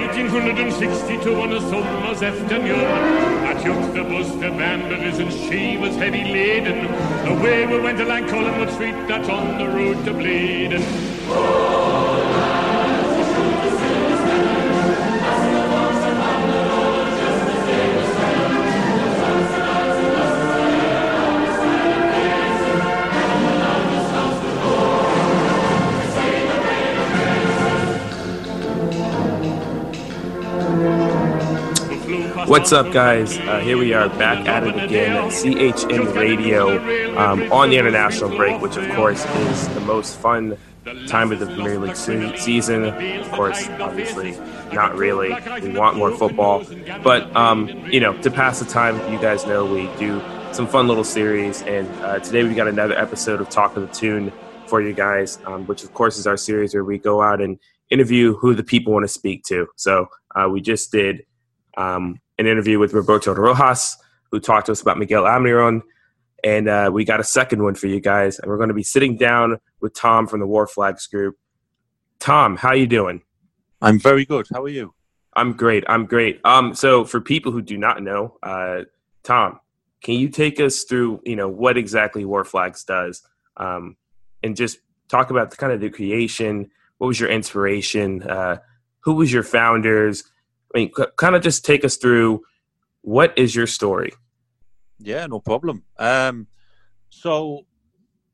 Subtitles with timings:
[0.00, 2.80] 1862 on a summer's afternoon.
[3.44, 6.86] I took the bus to Balmbra's and she was heavy laden.
[7.26, 11.83] Away we went along Collingwood Street, that's on the road to Blaydon.
[32.46, 33.38] What's up, guys?
[33.38, 36.76] Uh, here we are back at it again at CHN Radio
[37.16, 40.58] um, on the international break, which, of course, is the most fun
[41.06, 42.84] time of the Premier League se- season.
[42.84, 44.38] Of course, obviously,
[44.72, 45.34] not really.
[45.62, 46.66] We want more football.
[47.02, 50.20] But, um, you know, to pass the time, you guys know we do
[50.52, 51.62] some fun little series.
[51.62, 54.30] And uh, today we've got another episode of Talk of the Toon
[54.66, 57.58] for you guys, um, which, of course, is our series where we go out and
[57.88, 59.66] interview who the people want to speak to.
[59.76, 61.24] So uh, we just did.
[61.76, 63.96] Um, an interview with Roberto Rojas,
[64.30, 65.82] who talked to us about Miguel Almiron.
[66.42, 68.38] And uh, we got a second one for you guys.
[68.38, 71.36] And we're going to be sitting down with Tom from the Wor Flags group.
[72.18, 73.22] Tom, how are you doing?
[73.80, 74.46] I'm very good.
[74.52, 74.94] How are you?
[75.34, 75.84] I'm great.
[75.88, 76.40] I'm great.
[76.44, 78.82] Um, so for people who do not know, uh,
[79.22, 79.60] Tom,
[80.02, 83.22] can you take us through, you know, what exactly Wor Flags does,
[83.56, 83.96] um,
[84.42, 84.78] and just
[85.08, 86.70] talk about the kind of the creation?
[86.98, 88.22] What was your inspiration?
[88.22, 88.58] Uh,
[89.00, 90.24] who was your founders?
[90.74, 92.42] I mean, kind of just take us through
[93.02, 94.12] what is your story?
[94.98, 95.84] Yeah, no problem.
[95.98, 96.48] Um,
[97.10, 97.66] so,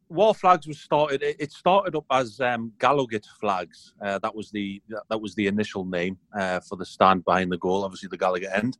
[0.08, 1.22] Wor Flags was started.
[1.22, 3.92] It started up as um, Gallowgate Flags.
[4.02, 7.58] Uh, that was the that was the initial name uh, for the stand behind the
[7.58, 7.84] goal.
[7.84, 8.78] Obviously, the Gallowgate end,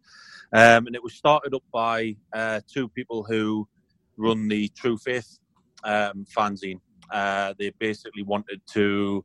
[0.53, 3.69] um, and it was started up by uh, two people who
[4.17, 5.39] run the True Faith
[5.85, 6.81] um, fanzine.
[7.13, 9.25] Uh, they basically wanted to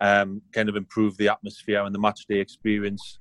[0.00, 3.18] um, kind of improve the atmosphere and the match day experience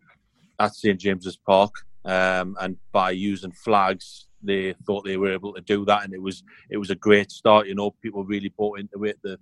[0.60, 1.74] at St James's Park,
[2.06, 6.22] um, and by using flags, they thought they were able to do that, and it
[6.22, 7.68] was it was a great start.
[7.68, 9.18] You know, people really bought into it.
[9.24, 9.36] They,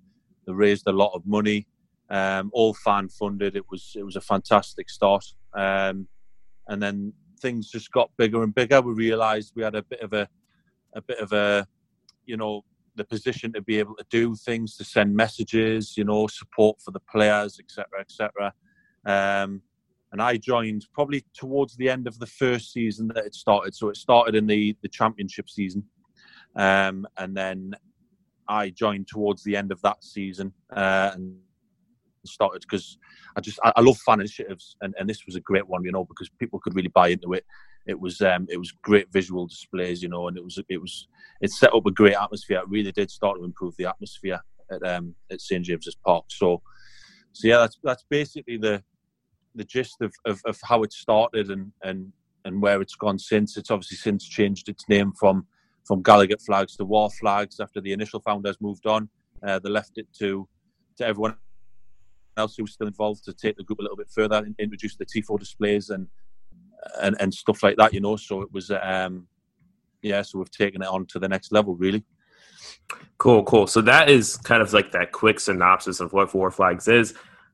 [0.46, 1.68] they raised a lot of money,
[2.10, 3.56] um, all fan funded.
[3.56, 6.08] It was it was a fantastic start, um,
[6.68, 8.82] and then things just got bigger and bigger.
[8.82, 10.28] We realised we had a bit of a
[10.96, 11.68] a bit of a
[12.26, 12.64] you know
[12.96, 16.92] the position to be able to do things, to send messages, you know, support for
[16.92, 18.54] the players, etc., etc.
[19.06, 19.62] Um,
[20.14, 23.76] and I joined probably towards the end of the first season that it started.
[23.76, 25.84] So it started in the the championship season,
[26.56, 27.74] um, and then
[28.48, 31.36] I joined towards the end of that season uh, and
[32.26, 32.98] started because
[33.36, 35.92] I just I, I, love fan initiatives, and, and this was a great one, you
[35.92, 37.44] know, because people could really buy into it.
[37.88, 41.08] It was um, it was great visual displays, you know, and it was it was
[41.42, 42.60] it set up a great atmosphere.
[42.60, 44.40] It really did start to improve the atmosphere
[44.72, 46.26] at um, at St James's Park.
[46.28, 46.62] So
[47.32, 48.84] so yeah, that's that's basically the
[49.56, 52.12] the gist of, of, of how it started and, and,
[52.46, 53.58] and where it's gone since.
[53.58, 55.46] It's obviously since changed its name from
[55.86, 59.10] from Gallowgate Flags to Wor Flags after the initial founders moved on.
[59.46, 60.48] Uh, they left it to
[60.98, 61.36] to everyone
[62.38, 64.96] else who was still involved to take the group a little bit further and introduce
[64.96, 66.08] the tifo displays and
[67.02, 67.94] and, and stuff like that.
[67.94, 69.28] You know, so it was um,
[70.02, 70.22] yeah.
[70.22, 72.04] So we've taken it on to the next level, really.
[73.18, 73.68] Cool, cool.
[73.68, 77.14] So that is kind of like that quick synopsis of what Wor Flags is.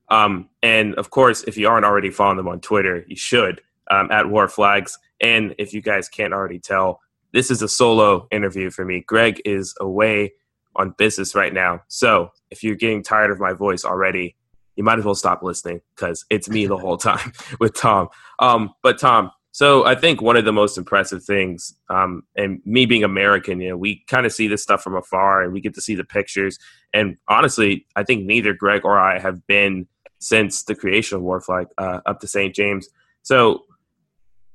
[0.09, 4.11] Um, and of course, if you aren't already following them on Twitter, you should um,
[4.11, 4.97] at Wor Flags.
[5.21, 7.01] And if you guys can't already tell,
[7.33, 9.03] this is a solo interview for me.
[9.05, 10.33] Greg is away
[10.75, 11.81] on business right now.
[11.87, 14.35] So if you're getting tired of my voice already,
[14.75, 18.07] you might as well stop listening because it's me the whole time with Tom.
[18.39, 22.85] Um, but Tom, so I think one of the most impressive things, um, and me
[22.85, 25.73] being American, you know, we kind of see this stuff from afar and we get
[25.73, 26.57] to see the pictures.
[26.93, 29.87] And honestly, I think neither Greg or I have been
[30.19, 32.53] since the creation of Wor Flag uh, up to St.
[32.53, 32.89] James.
[33.23, 33.65] So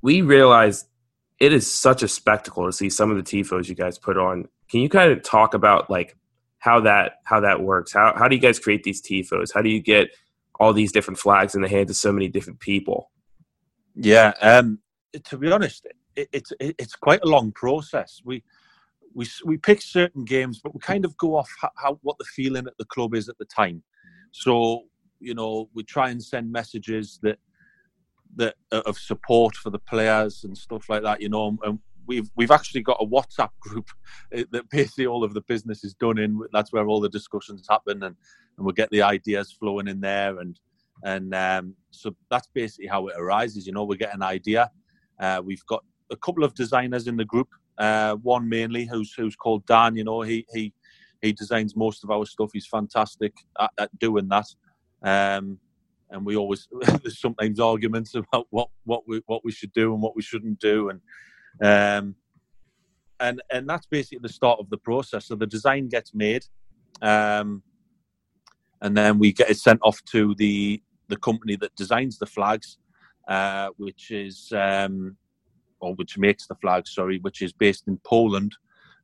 [0.02, 0.86] we realized
[1.40, 4.48] it is such a spectacle to see some of the tifos you guys put on.
[4.70, 6.16] Can you kind of talk about like
[6.58, 7.92] how that how that works?
[7.92, 9.52] How how do you guys create these tifos?
[9.52, 10.10] How do you get
[10.60, 13.10] all these different flags in the hands of so many different people?
[13.94, 14.78] Yeah, um,
[15.24, 15.86] to be honest,
[16.16, 18.20] it, it's it, it's quite a long process.
[18.24, 18.42] We
[19.14, 22.24] we we pick certain games, but we kind of go off how, how what the
[22.24, 23.82] feeling at the club is at the time.
[24.32, 24.84] So
[25.24, 27.38] you know, we try and send messages that
[28.36, 31.20] that of support for the players and stuff like that.
[31.20, 33.88] You know, and we've we've actually got a WhatsApp group
[34.32, 36.40] eh, that basically all of the business is done in.
[36.52, 38.16] That's where all the discussions happen, and
[38.56, 40.58] and we get the ideas flowing in there, and
[41.02, 43.66] and um, so that's basically how it arises.
[43.66, 44.70] You know, we get an idea.
[45.20, 47.48] Uh, we've got a couple of designers in the group.
[47.78, 49.96] Uh, one mainly who's who's called Dan.
[49.96, 50.72] You know, he he
[51.22, 52.50] he designs most of our stuff.
[52.52, 54.46] He's fantastic at, at doing that.
[55.04, 55.58] Um,
[56.10, 56.68] and we always
[57.02, 60.58] there's sometimes arguments about what what we what we should do and what we shouldn't
[60.58, 61.00] do, and
[61.62, 62.14] um,
[63.20, 65.26] and and that's basically the start of the process.
[65.26, 66.46] So the design gets made,
[67.02, 67.62] um,
[68.80, 72.78] and then we get it sent off to the the company that designs the flags,
[73.28, 75.16] uh, which is um,
[75.80, 76.94] or which makes the flags.
[76.94, 78.52] Sorry, which is based in Poland.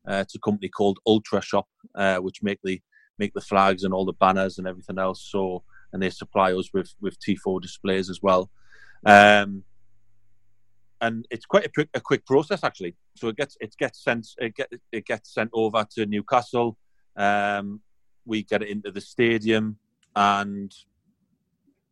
[0.08, 1.64] Uh, it's a company called Ultrashop,
[1.94, 2.80] uh, which make the
[3.18, 5.22] make the flags and all the banners and everything else.
[5.30, 5.62] So
[5.92, 8.50] and they supply us with with tifo displays as well.
[9.04, 9.64] Um,
[11.00, 12.94] and it's quite a, a, quick process actually.
[13.16, 16.76] So it gets it gets sent it get it gets sent over to Newcastle.
[17.16, 17.80] Um,
[18.26, 19.78] we get it into the stadium
[20.14, 20.72] and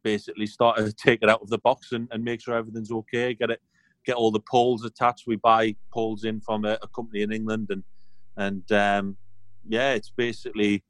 [0.03, 3.35] basically start to take it out of the box and, and make sure everything's okay.
[3.35, 3.61] Get it
[4.05, 5.27] get all the poles attached.
[5.27, 7.83] We buy poles in from a, a company in England and
[8.37, 9.17] and um,
[9.67, 10.85] yeah, it's basically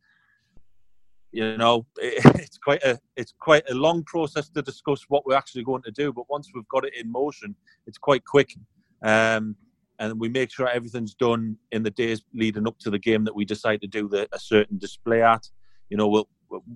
[1.32, 5.36] you know it, it's quite a it's quite a long process to discuss what we're
[5.36, 7.54] actually going to do but once we've got it in motion
[7.86, 8.54] it's quite quick.
[9.02, 9.56] Um,
[9.98, 13.34] and we make sure everything's done in the days leading up to the game that
[13.34, 15.48] we decide to do the, a certain display at.
[15.90, 16.28] You know we'll,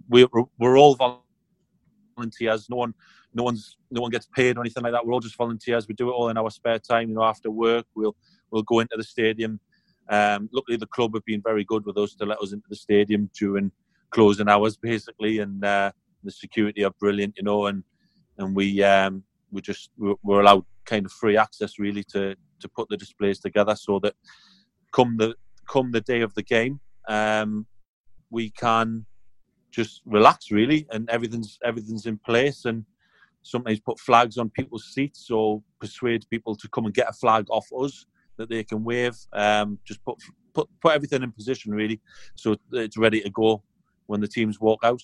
[0.08, 0.26] we're,
[0.58, 0.96] we're all
[2.16, 2.69] volunteers.
[2.69, 2.94] No one
[3.34, 5.06] no one's no one gets paid or anything like that.
[5.06, 5.87] We're all just volunteers.
[5.87, 7.87] We do it all in our spare time you know after work.
[7.94, 8.16] We'll
[8.50, 9.60] we'll go into the stadium.
[10.08, 12.76] Um, luckily the club have been very good with us to let us into the
[12.76, 13.70] stadium during
[14.12, 15.90] closing hours basically, and uh,
[16.22, 17.82] the security are brilliant, you know, and
[18.38, 22.88] and we um, we just we're allowed kind of free access really to to put
[22.88, 24.14] the displays together so that
[24.92, 25.34] come the
[25.68, 27.66] come the day of the game, um,
[28.30, 29.04] we can
[29.70, 32.84] just relax really, and everything's everything's in place, and
[33.42, 37.44] sometimes put flags on people's seats or persuade people to come and get a flag
[37.50, 38.06] off us
[38.36, 39.16] that they can wave.
[39.32, 40.18] Um, just put
[40.54, 42.00] put put everything in position really,
[42.36, 43.62] so it's ready to go
[44.12, 45.02] when the teams walk out.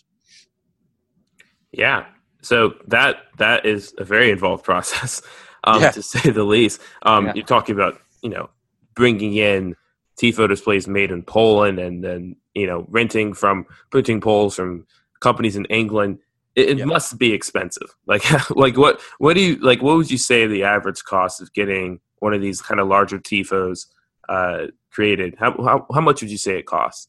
[1.72, 2.04] Yeah,
[2.42, 5.22] so that that is a very involved process,
[5.64, 5.90] um, yeah.
[5.90, 6.80] to say the least.
[7.02, 7.32] Um, yeah.
[7.36, 8.50] You're talking about you know
[8.94, 9.74] bringing in
[10.20, 14.86] tifo displays made in Poland, and then you know renting from printing poles from
[15.20, 16.18] companies in England.
[16.54, 16.84] It, it yeah.
[16.84, 17.94] must be expensive.
[18.06, 19.82] Like like what what do you like?
[19.82, 23.18] What would you say the average cost of getting one of these kind of larger
[23.18, 23.86] tifos
[24.28, 25.36] uh, created?
[25.38, 27.08] How, how how much would you say it costs?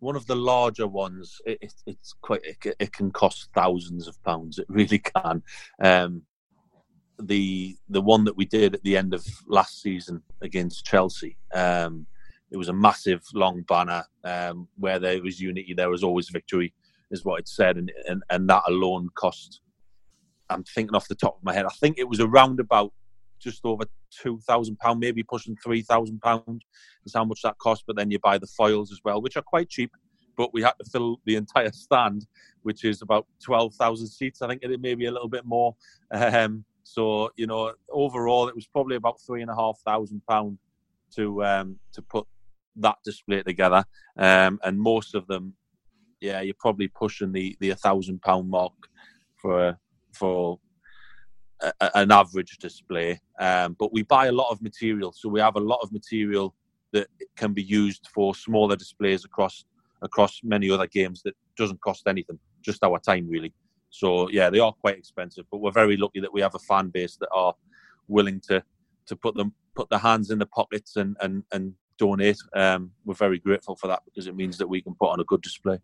[0.00, 4.22] One of the larger ones, it, it, it's quite it, it, can cost thousands of
[4.24, 4.58] pounds.
[4.58, 5.42] It really can.
[5.82, 6.22] Um,
[7.18, 12.06] the the one that we did at the end of last season against Chelsea, um,
[12.50, 16.74] it was a massive long banner um, where there was unity, there was always victory,
[17.10, 19.60] is what it said, and and, and that alone cost.
[20.48, 21.64] I'm thinking off the top of my head.
[21.64, 22.92] I think it was around about
[23.38, 23.84] just over
[24.22, 26.64] two thousand pound, maybe pushing three thousand pound
[27.04, 27.84] is how much that cost.
[27.86, 29.90] But then you buy the foils as well, which are quite cheap.
[30.36, 32.26] But we had to fill the entire stand,
[32.62, 34.42] which is about twelve thousand seats.
[34.42, 35.74] I think it may be a little bit more.
[36.10, 40.58] Um, so you know, overall, it was probably about three and a half thousand pound
[41.14, 42.26] to um, to put
[42.76, 43.84] that display together.
[44.18, 45.54] Um, and most of them,
[46.20, 48.74] yeah, you're probably pushing the the thousand pound mark
[49.36, 49.78] for
[50.12, 50.58] for
[51.60, 53.20] a, an average display.
[53.38, 56.54] Um, but we buy a lot of material, so we have a lot of material
[56.92, 59.64] that can be used for smaller displays across
[60.02, 63.52] across many other games that doesn't cost anything, just our time really.
[63.90, 66.88] So yeah, they are quite expensive, but we're very lucky that we have a fan
[66.88, 67.54] base that are
[68.08, 68.62] willing to
[69.06, 72.38] to put them put their hands in the pockets and and and donate.
[72.54, 75.24] Um, we're very grateful for that because it means that we can put on a
[75.24, 75.78] good display.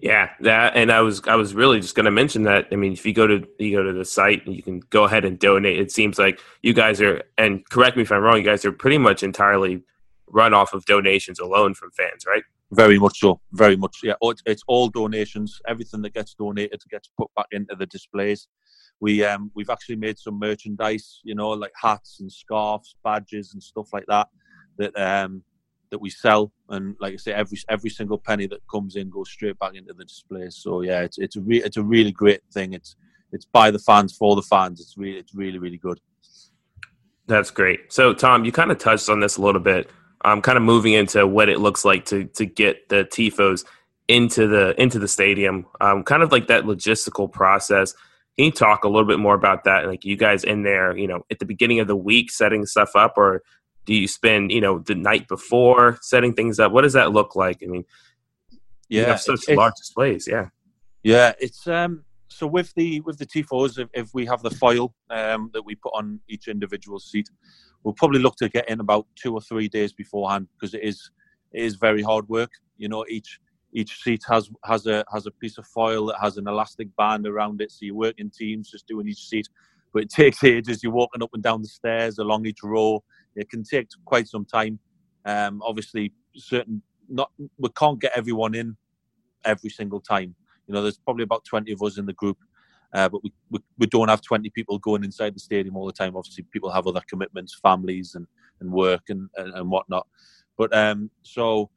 [0.00, 2.66] Yeah, that and I was I was really just going to mention that.
[2.72, 5.04] I mean, if you go to you go to the site, and you can go
[5.04, 5.78] ahead and donate.
[5.78, 8.72] It seems like you guys are, and correct me if I'm wrong, you guys are
[8.72, 9.82] pretty much entirely
[10.28, 12.42] run off of donations alone from fans, right?
[12.72, 13.38] Very much so.
[13.52, 13.98] Very much.
[14.02, 15.60] Yeah, oh, it's all donations.
[15.68, 18.48] Everything that gets donated gets put back into the displays.
[19.00, 23.62] We um we've actually made some merchandise, you know, like hats and scarves, badges and
[23.62, 24.28] stuff like that.
[24.78, 25.44] That um
[25.92, 29.30] that we sell, and like I say, every every single penny that comes in goes
[29.30, 30.48] straight back into the display.
[30.48, 32.72] So yeah, it's it's a re- it's a really great thing.
[32.72, 32.96] It's
[33.30, 34.80] it's by the fans for the fans.
[34.80, 36.00] It's really it's really really good.
[37.28, 37.92] That's great.
[37.92, 39.90] So Tom, you kind of touched on this a little bit.
[40.22, 43.64] I'm kind of moving into what it looks like to to get the tifos
[44.08, 45.66] into the into the stadium.
[45.80, 47.92] Um, kind of like that logistical process.
[48.38, 49.86] Can you talk a little bit more about that?
[49.86, 52.96] Like you guys in there, you know, at the beginning of the week setting stuff
[52.96, 53.42] up, or
[53.86, 57.34] do you spend you know the night before setting things up what does that look
[57.36, 57.84] like i mean
[58.88, 60.48] yeah you have such large displays yeah
[61.02, 64.94] yeah it's um so with the with the tifos if, if we have the foil
[65.10, 67.28] um that we put on each individual seat
[67.82, 71.10] we'll probably look to get in about two or three days beforehand because it is
[71.52, 73.38] it is very hard work you know each
[73.72, 77.26] each seat has has a has a piece of foil that has an elastic band
[77.26, 77.70] around it.
[77.70, 79.48] So you work in teams, just doing each seat.
[79.92, 80.82] But it takes ages.
[80.82, 83.02] You're walking up and down the stairs along each row.
[83.36, 84.78] It can take quite some time.
[85.24, 88.76] Um, obviously, certain not we can't get everyone in
[89.44, 90.34] every single time.
[90.66, 92.38] You know, there's probably about 20 of us in the group,
[92.94, 95.92] uh, but we, we, we don't have 20 people going inside the stadium all the
[95.92, 96.16] time.
[96.16, 98.26] Obviously, people have other commitments, families, and,
[98.60, 100.06] and work and, and, and whatnot.
[100.56, 101.70] But um, so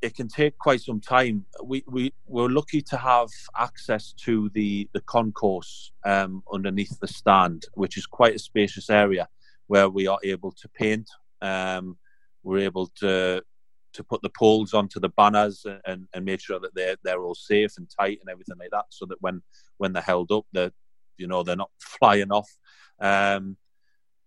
[0.00, 1.44] it can take quite some time.
[1.64, 7.64] We we we're lucky to have access to the the concourse um, underneath the stand,
[7.74, 9.28] which is quite a spacious area
[9.68, 11.08] where we are able to paint.
[11.40, 11.96] Um,
[12.42, 13.42] we're able to
[13.94, 17.34] to put the poles onto the banners and, and make sure that they're they're all
[17.34, 19.42] safe and tight and everything like that, so that when
[19.78, 20.72] when they're held up, they're
[21.16, 22.50] you know they're not flying off.
[23.00, 23.56] Um,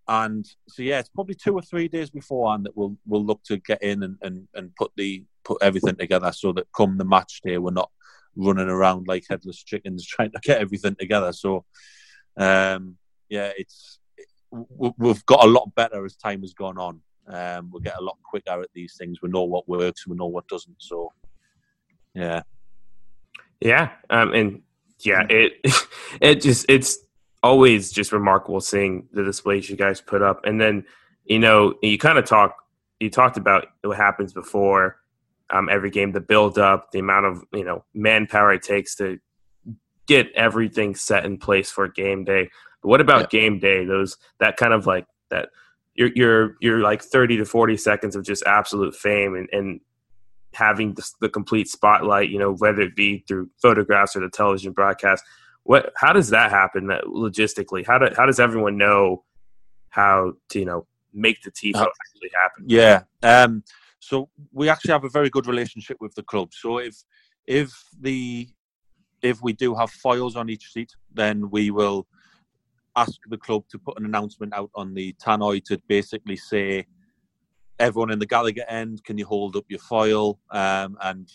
[0.08, 3.58] and so yeah, it's probably two or three days beforehand that we'll we'll look to
[3.58, 7.42] get in and, and, and put the put everything together so that come the match
[7.44, 7.90] day we're not
[8.36, 11.32] running around like headless chickens trying to get everything together.
[11.34, 11.66] So
[12.38, 12.98] um,
[13.30, 14.00] yeah, it's
[14.52, 17.02] we've got a lot better as time has gone on.
[17.28, 19.22] Um, we get a lot quicker at these things.
[19.22, 20.78] We know what works, and we know what doesn't.
[20.80, 21.14] So
[22.14, 22.42] yeah,
[23.60, 24.62] yeah, um, and
[25.00, 25.54] yeah, it
[26.22, 27.00] it just it's
[27.44, 30.46] always just remarkable seeing the displays you guys put up.
[30.46, 30.86] And then,
[31.26, 32.56] you know, you kind of talk,
[33.00, 34.98] you talked about what happens before
[35.50, 39.20] um, every game, the build up, the amount of, you know, manpower it takes to
[40.08, 42.50] get everything set in place for game day.
[42.82, 43.40] But what about yeah.
[43.40, 43.86] game day?
[43.86, 45.50] Those, that kind of like that,
[45.96, 49.80] you're, you're, you're like 30 to 40 seconds of just absolute fame and, and
[50.54, 54.72] having the, the complete spotlight, you know, whether it be through photographs or the television
[54.74, 55.24] broadcast
[55.64, 55.92] what?
[55.96, 57.86] How does that happen uh, logistically?
[57.86, 59.24] How do, how does everyone know
[59.90, 62.66] how to you know make the tifo uh, actually happen?
[62.68, 63.04] Yeah.
[63.24, 63.64] Um,
[64.00, 66.54] so we actually have a very good relationship with the club.
[66.54, 66.96] So if
[67.46, 68.50] if the
[69.22, 72.08] if we do have foils on each seat, then we will
[72.96, 76.86] ask the club to put an announcement out on the tannoy to basically say
[77.80, 80.40] everyone in the Gallowgate end, can you hold up your foil?
[80.52, 81.30] Um, and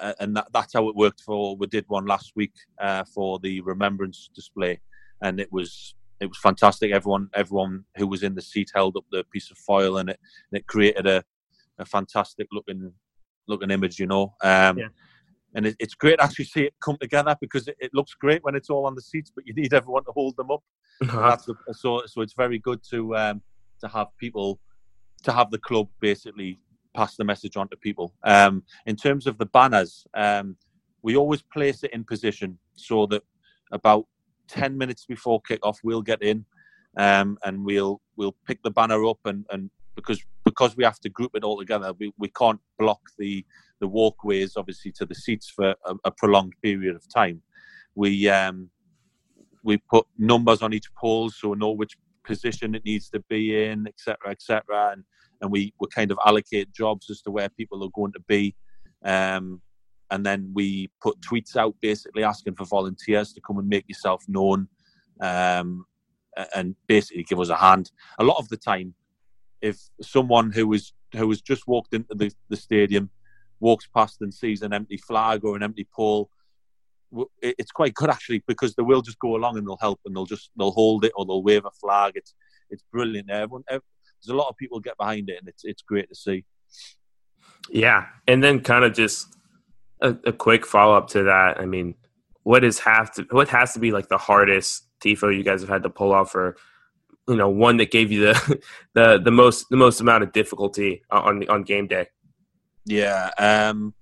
[0.00, 1.56] uh, and that, that's how it worked for.
[1.56, 4.80] We did one last week uh, for the remembrance display,
[5.22, 6.92] and it was it was fantastic.
[6.92, 10.18] Everyone everyone who was in the seat held up the piece of foil, and it
[10.50, 11.22] and it created a,
[11.78, 12.92] a fantastic looking
[13.46, 14.34] looking image, you know.
[14.42, 14.88] Um, yeah.
[15.54, 18.42] And it, it's great to actually see it come together because it, it, looks great
[18.42, 20.62] when it's all on the seats, but you need everyone to hold them up.
[21.02, 21.36] Uh-huh.
[21.44, 23.42] The, so so it's very good to um,
[23.80, 24.60] to have people
[25.24, 26.60] to have the club basically
[26.94, 28.14] pass the message on to people.
[28.22, 30.56] Um, in terms of the banners, um,
[31.02, 33.22] we always place it in position so that
[33.72, 34.06] about
[34.48, 36.44] 10 minutes before kickoff, we'll get in
[36.96, 41.08] um, and we'll we'll pick the banner up and, and because because we have to
[41.08, 43.44] group it all together, we, we can't block the
[43.84, 47.42] the walkways obviously to the seats for a, a prolonged period of time.
[47.94, 48.70] We um,
[49.62, 53.42] we put numbers on each pole so we know which position it needs to be
[53.66, 54.62] in, etc., etc.,
[54.92, 55.04] and
[55.42, 58.54] and we, we kind of allocate jobs as to where people are going to be.
[59.04, 59.60] Um,
[60.10, 64.22] and then we put tweets out basically asking for volunteers to come and make yourself
[64.26, 64.68] known
[65.20, 65.84] um,
[66.54, 67.90] and basically give us a hand.
[68.18, 68.94] A lot of the time,
[69.60, 73.10] if someone who was who has just walked into the, the stadium
[73.64, 76.28] walks past and sees an empty flag or an empty pole,
[77.40, 80.26] it's quite good actually because they will just go along and they'll help and they'll
[80.26, 82.12] just they'll hold it or they'll wave a flag.
[82.14, 82.34] It's
[82.70, 83.30] it's brilliant.
[83.30, 83.80] Everyone, there's
[84.28, 86.44] a lot of people get behind it, and it's it's great to see.
[87.70, 89.34] Yeah, and then kind of just
[90.02, 91.58] a, a quick follow up to that.
[91.58, 91.94] I mean,
[92.42, 95.70] what is have to what has to be like the hardest tifo you guys have
[95.70, 96.56] had to pull off, or
[97.28, 98.60] you know, one that gave you the
[98.94, 102.06] the the most the most amount of difficulty uh, on on game day?
[102.86, 103.30] Yeah.
[103.38, 103.94] Um,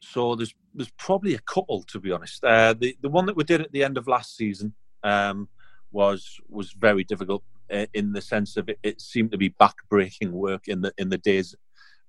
[0.00, 2.44] so there's there's probably a couple to be honest.
[2.44, 5.48] Uh, the the one that we did at the end of last season um,
[5.90, 10.30] was was very difficult uh, in the sense of it, it seemed to be backbreaking
[10.30, 11.54] work in the in the days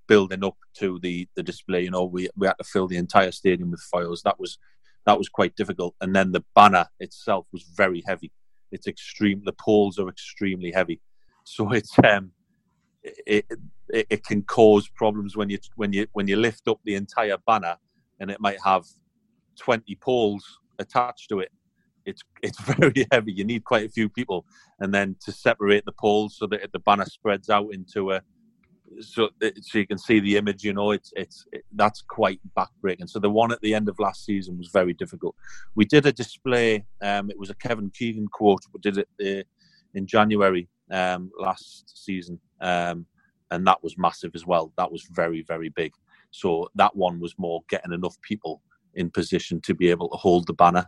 [0.08, 1.84] building up to the the display.
[1.84, 4.22] You know, we we had to fill the entire stadium with foils.
[4.24, 4.58] That was
[5.06, 5.96] that was quite difficult.
[6.02, 8.32] And then the banner itself was very heavy.
[8.72, 9.42] It's extreme.
[9.46, 11.02] The poles are extremely heavy,
[11.44, 12.32] so it's um,
[13.04, 13.46] it,
[13.90, 17.38] it, it can cause problems when you when you when you lift up the entire
[17.46, 17.78] banner,
[18.20, 18.86] and it might have
[19.58, 21.52] twenty poles attached to it,
[22.06, 23.32] it's it's very heavy.
[23.32, 24.46] You need quite a few people,
[24.80, 28.22] and then to separate the poles so that the banner spreads out into a
[29.02, 29.30] so
[29.62, 30.64] so you can see the image.
[30.64, 33.10] You know, it's it's it, that's quite backbreaking.
[33.10, 35.36] So the one at the end of last season was very difficult.
[35.76, 36.86] We did a display.
[37.02, 38.64] Um, it was a Kevin Keegan quote.
[38.74, 39.44] We did it uh,
[39.94, 43.06] in January um, last season, um,
[43.52, 44.72] and that was massive as well.
[44.78, 45.94] That was very very big.
[46.32, 48.62] So that one was more getting enough people
[48.96, 50.86] in position to be able to hold the banner.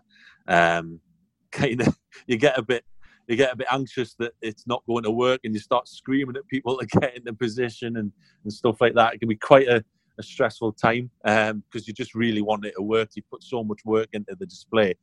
[0.47, 0.99] Um,
[1.51, 2.85] kind of, you get a bit
[3.27, 6.35] you get a bit anxious that it's not going to work and you start screaming
[6.35, 8.11] at people to get in the position and,
[8.43, 9.13] and stuff like that.
[9.13, 9.83] It can be quite a,
[10.19, 13.09] a stressful time because um, you just really want it to work.
[13.15, 14.95] You put so much work into the display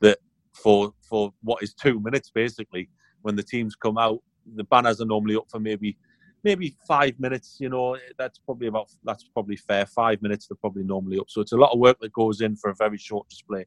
[0.00, 0.18] that
[0.52, 2.88] for for what is two minutes basically,
[3.22, 4.20] when the teams come out,
[4.54, 5.96] the banners are normally up for maybe
[6.42, 7.56] maybe five minutes.
[7.60, 9.86] You know, that's probably about that's probably fair.
[9.86, 11.28] Five minutes they're probably normally up.
[11.28, 13.66] So it's a lot of work that goes in for a very short display.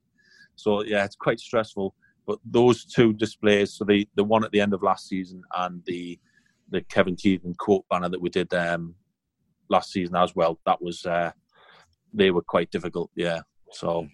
[0.55, 1.95] So yeah, it's quite stressful.
[2.25, 5.83] But those two displays, so the the one at the end of last season and
[5.85, 6.19] the
[6.69, 8.95] the Kevin Keegan quote banner that we did um,
[9.69, 11.31] last season as well, that was uh,
[12.13, 13.11] they were quite difficult.
[13.15, 13.41] Yeah.
[13.71, 14.07] So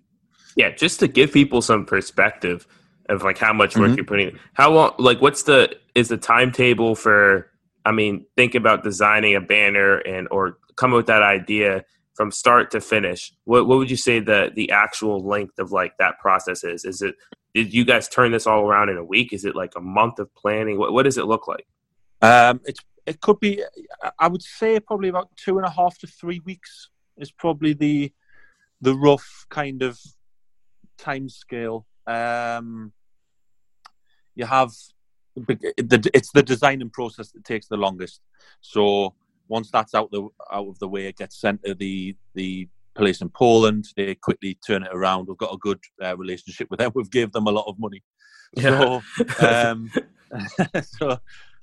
[0.55, 2.67] yeah, just to give people some perspective
[3.09, 3.95] of like how much work mm-hmm.
[3.95, 4.39] you're putting.
[4.53, 4.93] How long?
[4.97, 7.51] Like, what's the is the timetable for?
[7.85, 12.31] I mean, think about designing a banner and or come up with that idea from
[12.31, 13.33] start to finish.
[13.45, 16.85] What what would you say the the actual length of like that process is?
[16.85, 17.15] Is it
[17.53, 19.33] did you guys turn this all around in a week?
[19.33, 20.77] Is it like a month of planning?
[20.77, 21.65] What what does it look like?
[22.21, 23.63] Um, it's it could be.
[24.19, 28.13] I would say probably about two and a half to three weeks is probably the
[28.81, 29.99] the rough kind of
[30.97, 31.87] time scale.
[32.05, 32.93] Um,
[34.39, 34.71] you have
[35.47, 38.21] it's the designing process that takes the longest.
[38.61, 39.13] So
[39.47, 43.21] once that's out the out of the way, it gets sent to the the police
[43.21, 43.85] in Poland.
[43.95, 45.27] They quickly turn it around.
[45.27, 46.91] We've got a good uh, relationship with them.
[46.95, 48.03] We've gave them a lot of money.
[48.53, 48.99] Yeah.
[49.39, 49.91] So, um,
[50.83, 51.19] so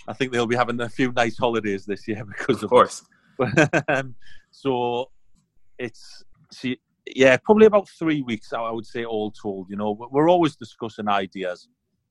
[0.06, 3.02] I think they'll be having a few nice holidays this year because of, of course.
[3.88, 4.14] um,
[4.50, 5.10] so
[5.78, 6.78] it's see,
[7.14, 8.52] yeah, probably about three weeks.
[8.52, 9.70] I would say all told.
[9.70, 11.68] You know, we're always discussing ideas,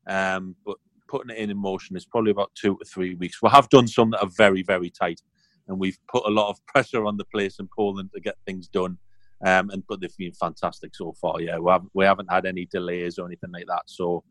[0.08, 3.42] um, but putting it in, in motion is probably about two to three weeks.
[3.42, 5.22] We have done some that are very, very tight,
[5.68, 8.68] and we've put a lot of pressure on the place in Poland to get things
[8.68, 8.98] done.
[9.46, 11.42] Um, and but they've been fantastic so far.
[11.42, 13.84] Yeah, we haven't we haven't had any delays or anything like that.
[13.86, 14.24] So,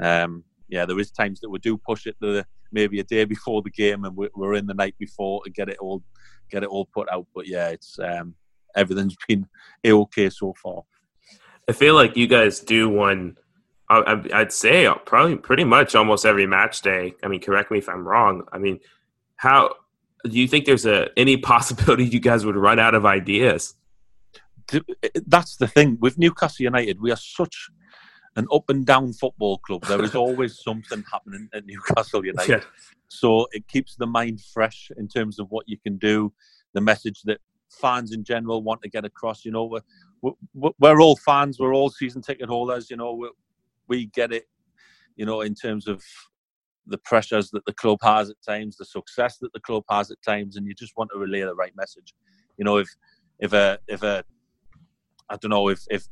[0.00, 3.62] um, yeah, there is times that we do push it the maybe a day before
[3.62, 6.02] the game, and we're in the night before to get it all
[6.50, 7.26] get it all put out.
[7.34, 8.34] But yeah, it's um,
[8.76, 9.46] everything's been
[9.84, 10.82] a okay so far.
[11.68, 13.36] I feel like you guys do one.
[14.32, 17.14] I'd say uh, probably pretty much almost every match day.
[17.22, 18.42] I mean, correct me if I'm wrong.
[18.52, 18.80] I mean,
[19.36, 19.74] how
[20.24, 23.74] do you think there's a any possibility you guys would run out of ideas?
[25.26, 27.00] That's the thing with Newcastle United.
[27.00, 27.68] We are such
[28.36, 29.84] an up and down football club.
[29.84, 32.50] There is always something happening at Newcastle United.
[32.50, 32.60] Yeah.
[33.08, 36.32] So it keeps the mind fresh in terms of what you can do,
[36.72, 39.44] the message that fans in general want to get across.
[39.44, 39.78] You know,
[40.22, 42.90] we're, we're all fans, we're all season ticket holders.
[42.90, 43.30] You know, we,
[43.92, 44.44] we get it.
[45.16, 46.02] You know, in terms of
[46.86, 50.22] the pressures that the club has at times, the success that the club has at
[50.22, 52.14] times, and you just want to relay the right message.
[52.56, 52.88] You know, if
[53.38, 54.24] if a if a
[55.28, 56.04] I don't know if if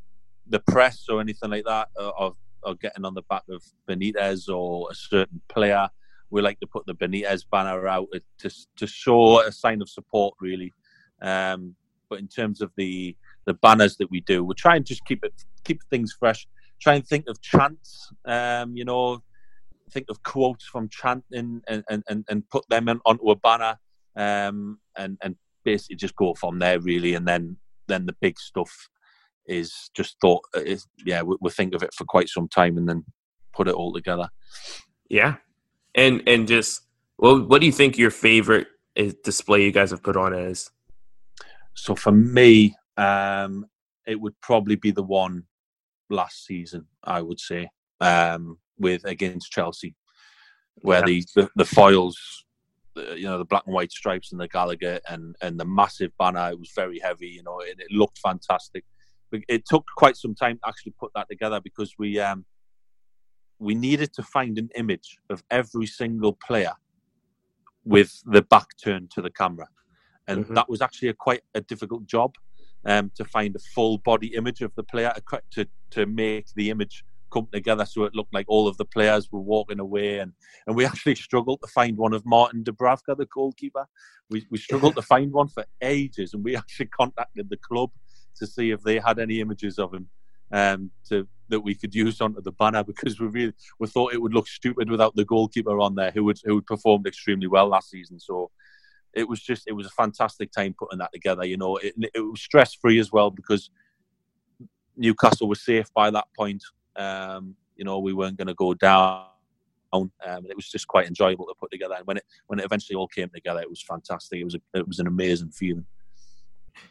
[0.47, 2.35] the press or anything like that are,
[2.81, 5.89] getting on the back of Benitez or a certain player,
[6.29, 8.09] we like to put the Benitez banner out
[8.41, 10.73] to to show a sign of support, really.
[11.23, 11.75] Um,
[12.11, 13.17] but in terms of the
[13.47, 15.33] the banners that we do, we try and just keep it
[15.65, 16.47] keep things fresh.
[16.81, 19.23] Try and think of chants, um, you know,
[19.91, 23.79] think of quotes from chanting and and, and, and put them in, onto a banner,
[24.17, 27.57] um, and and basically just go from there really, and then
[27.89, 28.89] then the big stuff
[29.47, 32.89] is just thought is yeah we, we think of it for quite some time and
[32.89, 33.05] then
[33.53, 34.29] put it all together.
[35.09, 35.37] Yeah,
[35.95, 36.83] and and just
[37.19, 40.71] well, what do you think your favorite eh, display you guys have put on is?
[41.75, 43.67] So for me, um,
[44.07, 45.45] it would probably be the one
[46.11, 46.87] last season.
[47.05, 47.69] I would say
[48.01, 49.95] um, with against Chelsea,
[50.77, 51.23] where yeah.
[51.35, 52.45] the, the, the foils,
[52.97, 56.51] you know, the black and white stripes and the Gallowgate and and the massive banner.
[56.51, 58.85] It was very heavy, you know, and it looked fantastic.
[59.49, 62.45] It took quite some time to actually put that together because we um,
[63.59, 66.73] we needed to find an image of every single player
[67.85, 69.69] with the back turned to the camera
[70.31, 70.55] and mm-hmm.
[70.55, 72.35] that was actually a quite a difficult job
[72.87, 75.13] um, to find a full body image of the player
[75.53, 79.31] to to make the image come together so it looked like all of the players
[79.31, 80.19] were walking away.
[80.19, 80.33] And
[80.67, 83.87] and we actually struggled to find one of Martin Dubravka the goalkeeper.
[84.29, 87.91] We we struggled to find one for ages and we actually contacted the club
[88.37, 90.09] to see if they had any images of him
[90.53, 94.23] um, to that we could use onto the banner because we really we thought it
[94.23, 97.69] would look stupid without the goalkeeper on there who would who had performed extremely well
[97.69, 98.19] last season.
[98.21, 98.51] So
[99.15, 101.45] it was just it was a fantastic time putting that together.
[101.45, 103.71] You know, it, it was stress free as well because
[104.97, 106.63] Newcastle was safe by that point.
[106.97, 109.27] Um, you know, we weren't going to go down.
[109.93, 110.11] Um,
[110.49, 111.95] it was just quite enjoyable to put together.
[111.97, 114.41] And when it when it eventually all came together, it was fantastic.
[114.41, 115.87] It was a, it was an amazing feeling.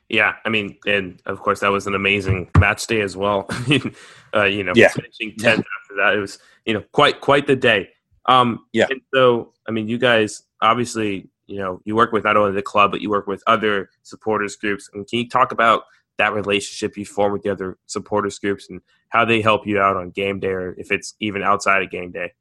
[0.09, 3.47] Yeah, I mean, and of course that was an amazing match day as well.
[4.35, 4.89] uh, you know, yeah.
[4.89, 7.89] finishing tenth after that, it was you know quite quite the day.
[8.25, 8.87] Um, yeah.
[8.89, 12.61] And so, I mean, you guys obviously, you know, you work with not only the
[12.61, 14.89] club, but you work with other supporters groups.
[14.93, 15.83] And can you talk about
[16.17, 19.97] that relationship you form with the other supporters groups and how they help you out
[19.97, 22.33] on game day, or if it's even outside of game day?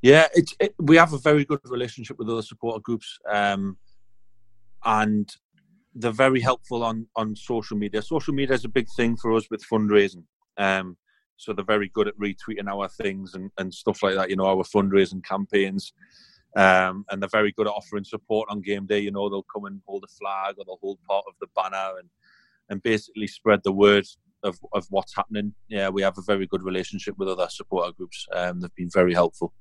[0.00, 3.76] Yeah, it, we have a very good relationship with other supporter groups, um,
[4.84, 5.30] and
[5.94, 8.00] they're very helpful on on social media.
[8.00, 10.24] Social media is a big thing for us with fundraising.
[10.56, 10.96] Um,
[11.36, 14.30] so they're very good at retweeting our things and, and stuff like that.
[14.30, 15.92] You know, our fundraising campaigns,
[16.56, 19.00] um, and they're very good at offering support on game day.
[19.00, 21.98] You know, they'll come and hold a flag or they'll hold part of the banner
[21.98, 22.08] and
[22.68, 24.06] and basically spread the word
[24.42, 25.54] of, of what's happening.
[25.68, 28.26] Yeah, we have a very good relationship with other supporter groups.
[28.32, 29.52] Um, they've been very helpful.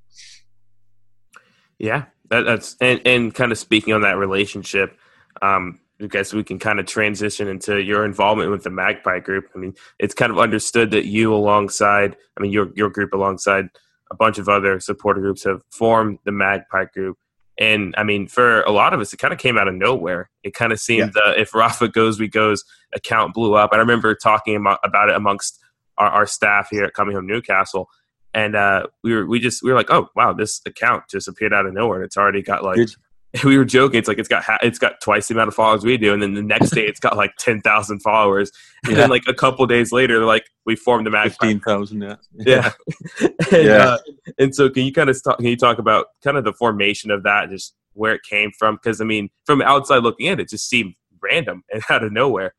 [1.77, 4.97] Yeah, that, that's and, and kind of speaking on that relationship.
[5.41, 9.49] Um, I guess we can kind of transition into your involvement with the Magpie Group.
[9.55, 13.69] I mean, it's kind of understood that you, alongside, I mean, your your group, alongside
[14.11, 17.17] a bunch of other supporter groups, have formed the Magpie Group.
[17.57, 20.29] And I mean, for a lot of us, it kind of came out of nowhere.
[20.43, 21.31] It kind of seemed yeah.
[21.31, 23.71] uh, if Rafa goes, we goes account blew up.
[23.71, 25.59] And I remember talking about, about it amongst
[25.97, 27.89] our, our, staff here at Coming Home Newcastle,
[28.33, 31.53] and uh, we were we just we were like, oh wow, this account just appeared
[31.53, 32.77] out of nowhere, and it's already got like.
[32.77, 32.95] Did,
[33.45, 33.97] we were joking.
[33.97, 36.33] It's like it's got it's got twice the amount of followers we do, and then
[36.33, 38.51] the next day it's got like ten thousand followers,
[38.83, 39.01] and yeah.
[39.01, 41.29] then like a couple days later, they're like we formed the Magpie.
[41.29, 42.71] Fifteen thousand, yeah, yeah,
[43.21, 43.77] and, yeah.
[43.77, 43.97] Uh,
[44.37, 47.09] and so, can you kind of talk, can you talk about kind of the formation
[47.09, 48.75] of that, just where it came from?
[48.75, 52.53] Because I mean, from outside looking in, it just seemed random and out of nowhere.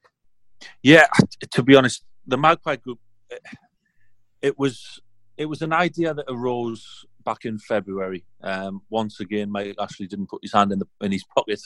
[0.82, 1.06] Yeah,
[1.50, 2.98] to be honest, the Magpie Group,
[4.40, 5.00] it was
[5.37, 8.24] it was an idea that arose back in February.
[8.42, 11.61] Um, once again, Mike Ashley didn't put his hand in the in his pocket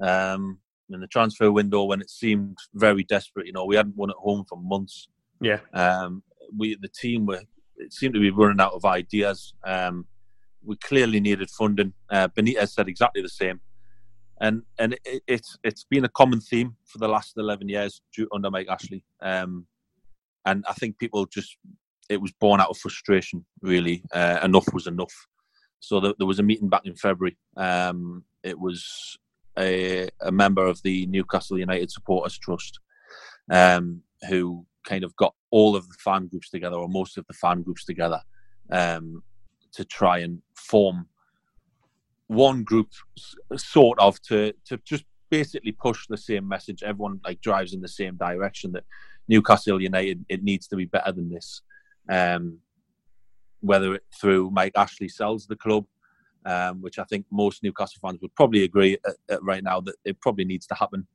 [0.00, 0.58] um,
[0.90, 3.46] in the transfer window when it seemed very desperate.
[3.46, 5.08] You know, we hadn't won at home for months.
[5.40, 5.60] Yeah.
[5.72, 6.22] Um,
[6.56, 7.42] we the team were
[7.76, 9.54] it seemed to be running out of ideas.
[9.64, 10.06] Um,
[10.64, 11.92] we clearly needed funding.
[12.10, 13.60] Uh, Benitez said exactly the same,
[14.40, 18.00] and and it, it's it's been a common theme for the last eleven years
[18.32, 19.04] under Mike Ashley.
[19.20, 19.66] Um,
[20.44, 21.56] and I think people just
[22.08, 23.44] it was born out of frustration.
[23.62, 25.14] Really, uh, enough was enough.
[25.80, 27.36] So the, there was a meeting back in February.
[27.56, 29.18] Um, it was
[29.58, 32.80] a, a, member of the Newcastle United Supporters Trust
[33.50, 37.34] um, who kind of got all of the fan groups together, or most of the
[37.34, 38.20] fan groups together,
[38.70, 39.22] um,
[39.72, 41.08] to try and form
[42.28, 42.88] one group,
[43.56, 46.82] sort of, to to just basically push the same message.
[46.82, 48.84] Everyone like drives in the same direction that
[49.28, 51.62] Newcastle United it needs to be better than this
[52.08, 52.58] um,
[53.60, 55.86] whether through Mike Ashley sells the club,
[56.44, 59.96] um, which I think most Newcastle fans would probably agree at, at right now that
[60.04, 61.06] it probably needs to happen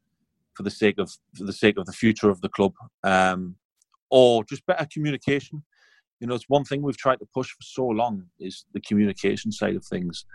[0.53, 2.73] for the sake of for the sake of the future of the club,
[3.03, 3.55] um,
[4.09, 5.63] or just better communication.
[6.19, 9.51] You know, it's one thing we've tried to push for so long is the communication
[9.51, 10.25] side of things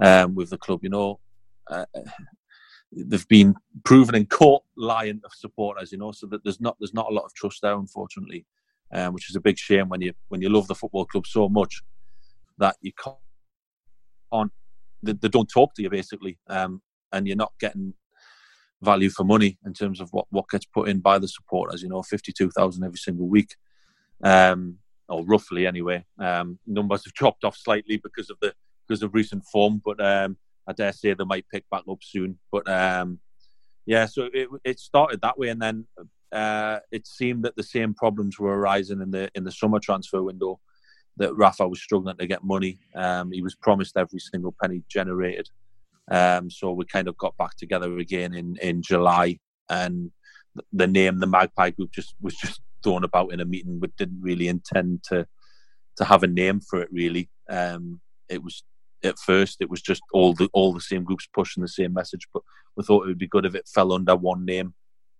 [0.00, 0.80] um, with the club.
[0.82, 1.20] You know,
[1.68, 1.86] uh,
[2.92, 5.90] they've been proven in court lying of supporters.
[5.90, 8.44] You know, so that there's not there's not a lot of trust there, unfortunately
[8.92, 11.48] um, which is a big shame when you when you love the football club so
[11.48, 11.82] much
[12.58, 13.16] that you can't
[15.02, 16.80] they, they don't talk to you basically, um,
[17.12, 17.94] and you're not getting
[18.80, 21.82] value for money in terms of what, what gets put in by the supporters.
[21.82, 23.56] You know, fifty two thousand every single week,
[24.22, 24.78] um,
[25.08, 26.04] or roughly anyway.
[26.18, 28.54] Um, numbers have dropped off slightly because of the
[28.86, 32.38] because of recent form, but um, I dare say they might pick back up soon.
[32.50, 33.20] But um,
[33.86, 35.86] yeah, so it, it started that way, and then
[36.32, 40.22] uh, it seemed that the same problems were arising in the in the summer transfer
[40.22, 40.60] window.
[41.18, 42.78] That Rafa was struggling to get money.
[42.94, 45.46] Um, he was promised every single penny generated.
[46.10, 50.10] Um, so we kind of got back together again in, in July, and
[50.72, 54.20] the name the Magpie Group just was just thrown about in a meeting, We didn't
[54.20, 55.26] really intend to
[55.96, 56.88] to have a name for it.
[56.90, 58.64] Really, um, it was
[59.04, 62.26] at first it was just all the all the same groups pushing the same message,
[62.32, 62.42] but
[62.76, 64.74] we thought it would be good if it fell under one name.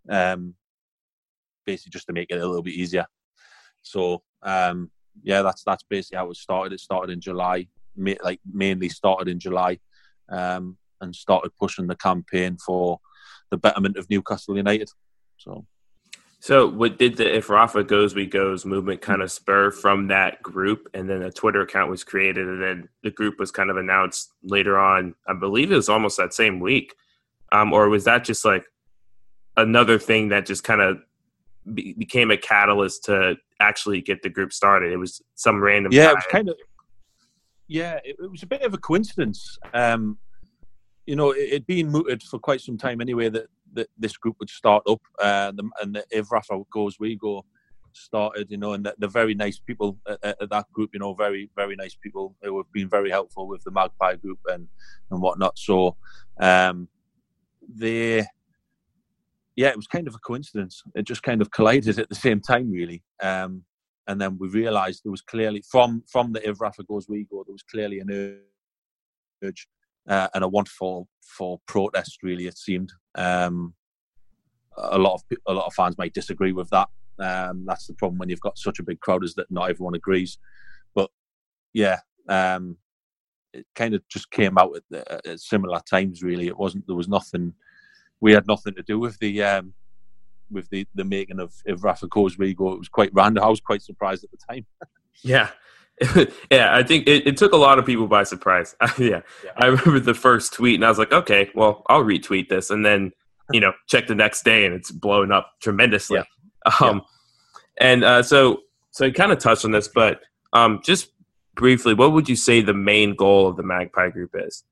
[0.09, 0.55] Um,
[1.65, 3.07] basically just to make it a little bit easier.
[3.83, 4.91] So um,
[5.23, 6.73] yeah, that's that's basically how it started.
[6.73, 9.79] It started in July, like mainly started in July,
[10.29, 13.01] um, and started pushing the campaign for
[13.51, 14.91] the betterment of Newcastle United.
[15.37, 15.67] So.
[16.41, 20.43] So, what did the "If Rafa Goes, We Goes" movement kind of spur from that
[20.43, 23.77] group, and then a Twitter account was created, and then the group was kind of
[23.77, 25.15] announced later on.
[25.29, 26.97] I believe it was almost that same week,
[27.53, 28.65] um, or was that just like
[29.57, 30.99] another thing that just kind of
[31.75, 34.93] be, became a catalyst to actually get the group started.
[34.93, 35.93] It was some random.
[35.93, 36.11] Yeah, guy.
[36.11, 36.57] it was kind of.
[37.69, 39.59] Yeah, it, it was a bit of a coincidence.
[39.73, 40.19] Um,
[41.07, 44.37] you know, it had been mooted for quite some time anyway that that this group
[44.39, 47.43] would start up, uh, and, the, and the, if Rafa goes, we go
[47.95, 51.51] started, you know, and they're very nice people at, at, that group, you know, very,
[51.57, 54.69] very nice people who have been very helpful with the Magpie group and,
[55.11, 55.59] and whatnot.
[55.59, 55.97] So,
[56.41, 56.89] um,
[57.69, 58.27] they,
[59.57, 60.83] yeah, it was kind of a coincidence.
[60.95, 63.03] It just kind of collided at the same time, really.
[63.23, 63.65] Um,
[64.09, 67.45] and then we realised there was clearly from from the if Rafa goes we go,
[67.47, 68.41] there was clearly an
[69.43, 69.69] urge
[70.09, 72.23] uh, and a want for for protest.
[72.23, 72.93] Really, it seemed.
[73.15, 73.75] Um,
[74.77, 76.89] a lot of a lot of fans might disagree with that,
[77.19, 79.95] um, that's the problem when you've got such a big crowd is that not everyone
[79.95, 80.39] agrees.
[80.95, 81.11] But
[81.73, 82.77] yeah, um,
[83.53, 86.23] it kind of just came out at, at, similar times.
[86.23, 86.87] Really, it wasn't.
[86.87, 87.55] There was nothing.
[88.23, 89.75] We had nothing to do with the um,
[90.51, 92.73] with the the making of, of Rafa Rigo.
[92.73, 93.45] It was quite random.
[93.45, 94.65] I was quite surprised at the time.
[95.23, 95.51] yeah.
[96.51, 98.75] yeah, I think it, it, took a lot of people by surprise.
[98.99, 99.21] yeah.
[99.45, 102.71] yeah, I remember the first tweet, and I was like, "Okay, well, I'll retweet this,"
[102.71, 103.13] and then
[103.53, 106.19] you know, check the next day, and it's blown up tremendously.
[106.19, 106.73] Yeah.
[106.81, 107.89] Um, yeah.
[107.89, 110.21] And uh, so, so you kind of touched on this, but
[110.53, 111.11] um, just
[111.55, 114.65] briefly, what would you say the main goal of the Magpie Group is?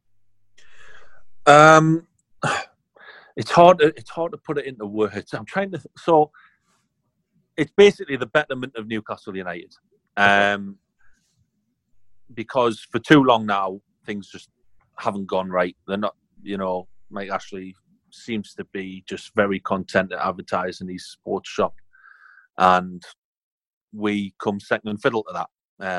[1.46, 2.06] Um,
[3.36, 3.78] it's hard.
[3.78, 5.32] To, it's hard to put it into words.
[5.32, 5.80] I'm trying to.
[5.96, 6.30] So,
[7.56, 9.74] it's basically the betterment of Newcastle United.
[10.16, 10.76] Um,
[12.32, 14.48] because for too long now, things just
[14.98, 15.76] haven't gone right.
[15.86, 17.74] They're not, you know, Mike Ashley
[18.12, 21.74] seems to be just very content at advertising his sports shop
[22.58, 23.02] and
[23.92, 25.48] we come second and fiddle to that.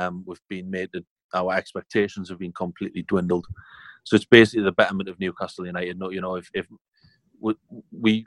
[0.05, 0.89] Um, we've been made
[1.33, 3.47] our expectations have been completely dwindled.
[4.03, 5.97] So it's basically the betterment of Newcastle United.
[5.97, 6.67] No, you know, if, if
[7.91, 8.25] we,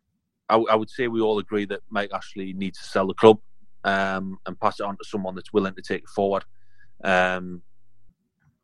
[0.48, 3.38] I, I, would say we all agree that Mike Ashley needs to sell the club
[3.84, 6.44] um, and pass it on to someone that's willing to take it forward.
[7.02, 7.62] Um,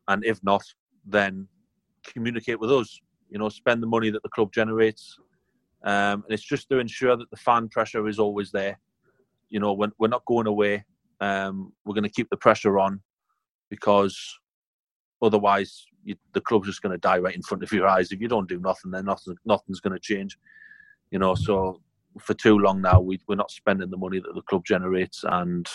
[0.07, 0.63] and if not,
[1.05, 1.47] then
[2.05, 2.99] communicate with us.
[3.29, 5.17] You know, spend the money that the club generates,
[5.83, 8.77] um, and it's just to ensure that the fan pressure is always there
[9.51, 10.83] you know, we're, we're not going away.
[11.19, 13.01] Um, we're going to keep the pressure on
[13.69, 14.17] because
[15.21, 18.11] otherwise you, the club's just going to die right in front of your eyes.
[18.11, 20.37] If you don't do nothing, then nothing, nothing's going to change.
[21.11, 21.81] You know, so
[22.19, 25.67] for too long now, we, we're not spending the money that the club generates, and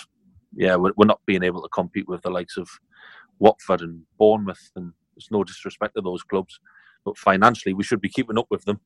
[0.54, 2.68] yeah, we're, we're not being able to compete with the likes of
[3.38, 4.70] Watford and Bournemouth.
[4.76, 6.58] And it's no disrespect to those clubs,
[7.04, 8.80] but financially, we should be keeping up with them,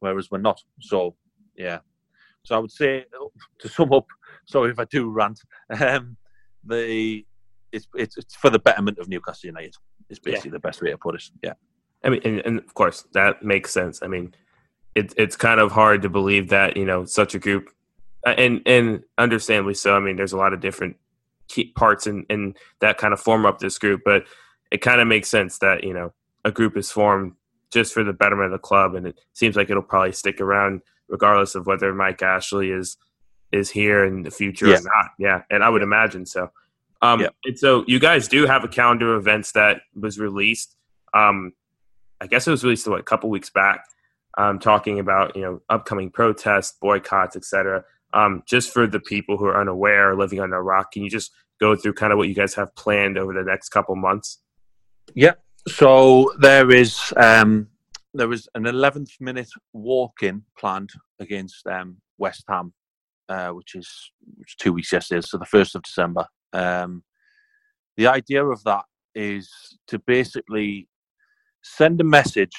[0.00, 0.60] whereas we're not.
[0.80, 1.14] So
[1.56, 1.80] yeah,
[2.44, 3.04] so I would say,
[3.60, 4.06] to sum up,
[4.46, 5.40] sorry if I do rant,
[5.80, 6.16] um,
[6.64, 7.24] the
[7.72, 9.74] it's, it's, it's for the betterment of Newcastle United.
[10.10, 10.52] Is basically yeah.
[10.52, 11.24] the best way to put it.
[11.42, 11.52] Yeah.
[12.04, 14.00] I mean, and, and, of course that makes sense.
[14.02, 14.34] I mean,
[14.94, 17.70] it's it's kind of hard to believe that you know such a group,
[18.26, 19.96] uh, and and understandably so.
[19.96, 20.96] I mean, there's a lot of different
[21.74, 24.24] parts in in that kind of form up this group, but
[24.70, 26.12] it kind of makes sense that you know
[26.44, 27.32] a group is formed
[27.70, 30.82] just for the betterment of the club, and it seems like it'll probably stick around
[31.08, 32.96] regardless of whether Mike Ashley is
[33.50, 34.78] is here in the future yeah.
[34.78, 35.10] or not.
[35.18, 36.50] Yeah, and I would imagine so.
[37.00, 37.28] Um, yeah.
[37.44, 40.76] And so you guys do have a calendar of events that was released.
[41.14, 41.52] Um,
[42.20, 43.84] I guess it was released what, a couple weeks back,
[44.36, 47.84] um, talking about you know upcoming protests, boycotts, etc.
[48.12, 51.30] Um, just for the people who are unaware, living under rock, can you just
[51.60, 54.38] go through kind of what you guys have planned over the next couple months?
[55.14, 55.34] Yeah.
[55.66, 57.68] So there is um,
[58.14, 62.72] there was an 11th minute walk in planned against um, West Ham,
[63.28, 66.26] uh, which, is, which is two weeks yesterday, so the 1st of December.
[66.52, 67.02] Um,
[67.96, 68.84] the idea of that
[69.14, 69.50] is
[69.88, 70.88] to basically
[71.62, 72.54] send a message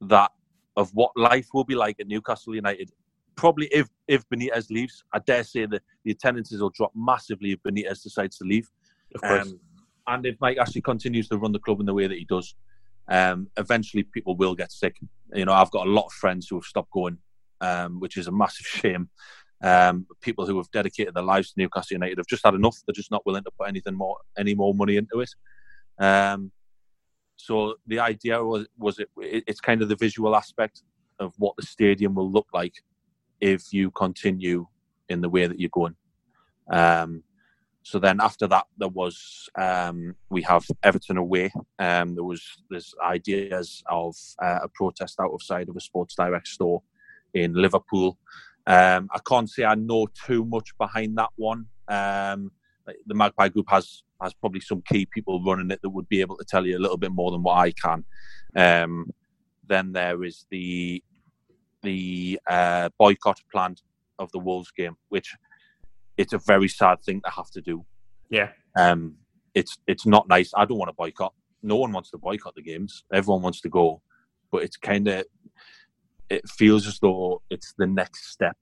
[0.00, 0.30] that
[0.76, 2.90] of what life will be like at Newcastle United.
[3.34, 7.62] Probably if if Benitez leaves, I dare say that the attendances will drop massively if
[7.62, 8.68] Benitez decides to leave.
[9.22, 9.60] Um,
[10.06, 12.54] and if Mike Ashley continues to run the club in the way that he does,
[13.08, 14.96] um, eventually people will get sick.
[15.34, 17.18] You know, I've got a lot of friends who have stopped going,
[17.60, 19.10] um, which is a massive shame.
[19.62, 22.76] Um, people who have dedicated their lives to Newcastle United have just had enough.
[22.86, 25.30] They're just not willing to put anything more, any more money into it.
[25.98, 26.52] Um,
[27.36, 30.82] so the idea was, was it, it, it's kind of the visual aspect
[31.18, 32.74] of what the stadium will look like
[33.40, 34.66] if you continue
[35.08, 35.96] in the way that you're going.
[36.70, 37.22] Um,
[37.82, 41.50] so then after that, there was um, we have Everton away.
[41.78, 46.82] Um, there was there's ideas of uh, a protest outside of a Sports Direct store
[47.32, 48.18] in Liverpool.
[48.68, 51.66] Um, I can't say I know too much behind that one.
[51.88, 52.52] Um,
[53.06, 56.36] the Magpie Group has has probably some key people running it that would be able
[56.36, 58.04] to tell you a little bit more than what I can.
[58.54, 59.10] Um,
[59.66, 61.02] then there is the
[61.82, 63.80] the uh, boycott planned
[64.18, 65.34] of the Wolves game, which
[66.18, 67.86] it's a very sad thing to have to do.
[68.28, 68.50] Yeah.
[68.76, 69.14] Um,
[69.54, 70.52] it's it's not nice.
[70.54, 71.32] I don't want to boycott.
[71.62, 73.04] No one wants to boycott the games.
[73.12, 74.02] Everyone wants to go,
[74.52, 75.24] but it's kind of
[76.30, 78.56] it feels as though it's the next step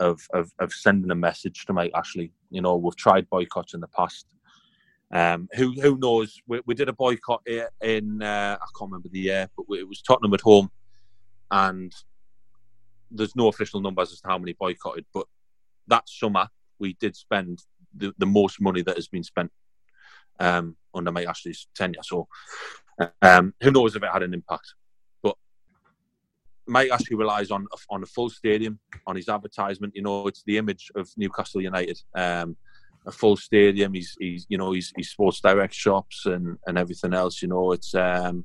[0.00, 2.32] of, of, of sending a message to Mike Ashley.
[2.50, 4.26] You know, we've tried boycotts in the past.
[5.12, 6.40] Um, who who knows?
[6.48, 10.02] We, we did a boycott in uh, I can't remember the year, but it was
[10.02, 10.68] Tottenham at home,
[11.50, 11.94] and
[13.10, 15.06] there's no official numbers as to how many boycotted.
[15.14, 15.26] But
[15.86, 16.48] that summer,
[16.80, 17.62] we did spend
[17.94, 19.52] the, the most money that has been spent
[20.40, 22.02] um, under Mike Ashley's tenure.
[22.02, 22.26] So
[23.22, 24.74] um, who knows if it had an impact?
[26.66, 29.94] Mike Ashley relies on on a full stadium, on his advertisement.
[29.94, 32.00] You know, it's the image of Newcastle United.
[32.14, 32.56] Um,
[33.06, 33.94] a full stadium.
[33.94, 37.40] He's he's you know he's, he's Sports Direct shops and and everything else.
[37.42, 38.44] You know, it's um,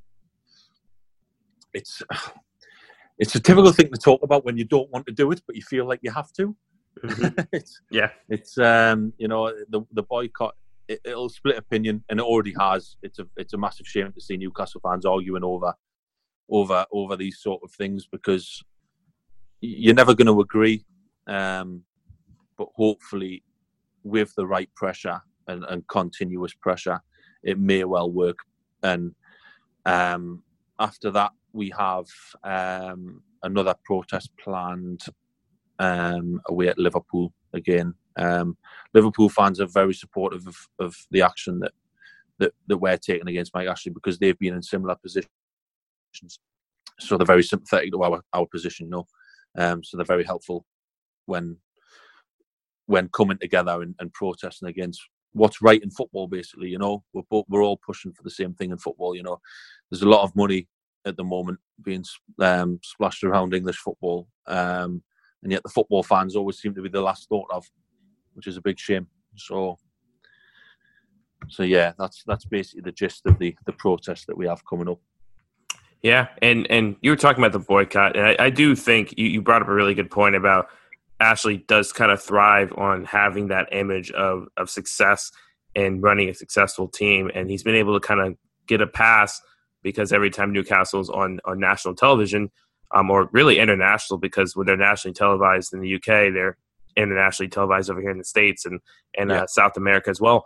[1.74, 2.02] it's
[3.20, 5.56] it's a typical thing to talk about when you don't want to do it, but
[5.56, 6.56] you feel like you have to.
[7.04, 7.42] Mm-hmm.
[7.52, 10.56] it's, yeah, it's um, you know the the boycott.
[10.88, 12.98] It, will split opinion, and it already has.
[13.02, 15.74] It's a it's a massive shame to see Newcastle fans arguing over
[16.52, 18.64] over over these sort of things because
[19.62, 20.86] you're never going to agree.
[21.28, 21.84] Um,
[22.58, 23.44] but hopefully,
[24.04, 27.00] with the right pressure and, and continuous pressure,
[27.44, 28.38] it may well work.
[28.84, 29.16] And
[29.86, 30.44] um,
[30.80, 32.06] after that, we have
[32.44, 35.02] um, another protest planned
[35.80, 37.94] um, away at Liverpool again.
[38.18, 38.58] Um,
[38.94, 41.72] Liverpool fans are very supportive of, of the action that,
[42.40, 45.32] that that we're taking against Mike Ashley because they've been in similar positions.
[47.00, 49.08] So they're very sympathetic to our, our position, you know.
[49.58, 50.66] Um, so they're very helpful
[51.26, 51.58] when
[52.86, 55.02] when coming together and, and protesting against
[55.34, 57.04] what's right in football basically you know?
[57.14, 59.40] We're both, we're all pushing for the same thing in football you know?
[59.90, 60.68] There's a lot of money
[61.06, 62.04] at the moment being
[62.40, 65.02] um, splashed around english football um,
[65.44, 67.66] and yet the football fans always seem to be the last thought of
[68.34, 69.08] which is a big shame.
[69.36, 69.78] So
[71.50, 74.90] so yeah that's that's basically the gist of the the protest that we have coming
[74.90, 75.00] up
[76.02, 79.28] yeah and and you were talking about the boycott and i, I do think you,
[79.28, 80.70] you brought up a really good point about
[81.22, 85.32] Ashley does kind of thrive on having that image of of success
[85.76, 88.36] and running a successful team, and he's been able to kind of
[88.68, 89.40] get a pass
[89.84, 92.50] because every time Newcastle's on on national television,
[92.94, 96.58] um, or really international, because when they're nationally televised in the UK, they're
[96.98, 98.82] internationally televised over here in the states and
[99.18, 99.44] and yeah.
[99.44, 100.46] uh, South America as well.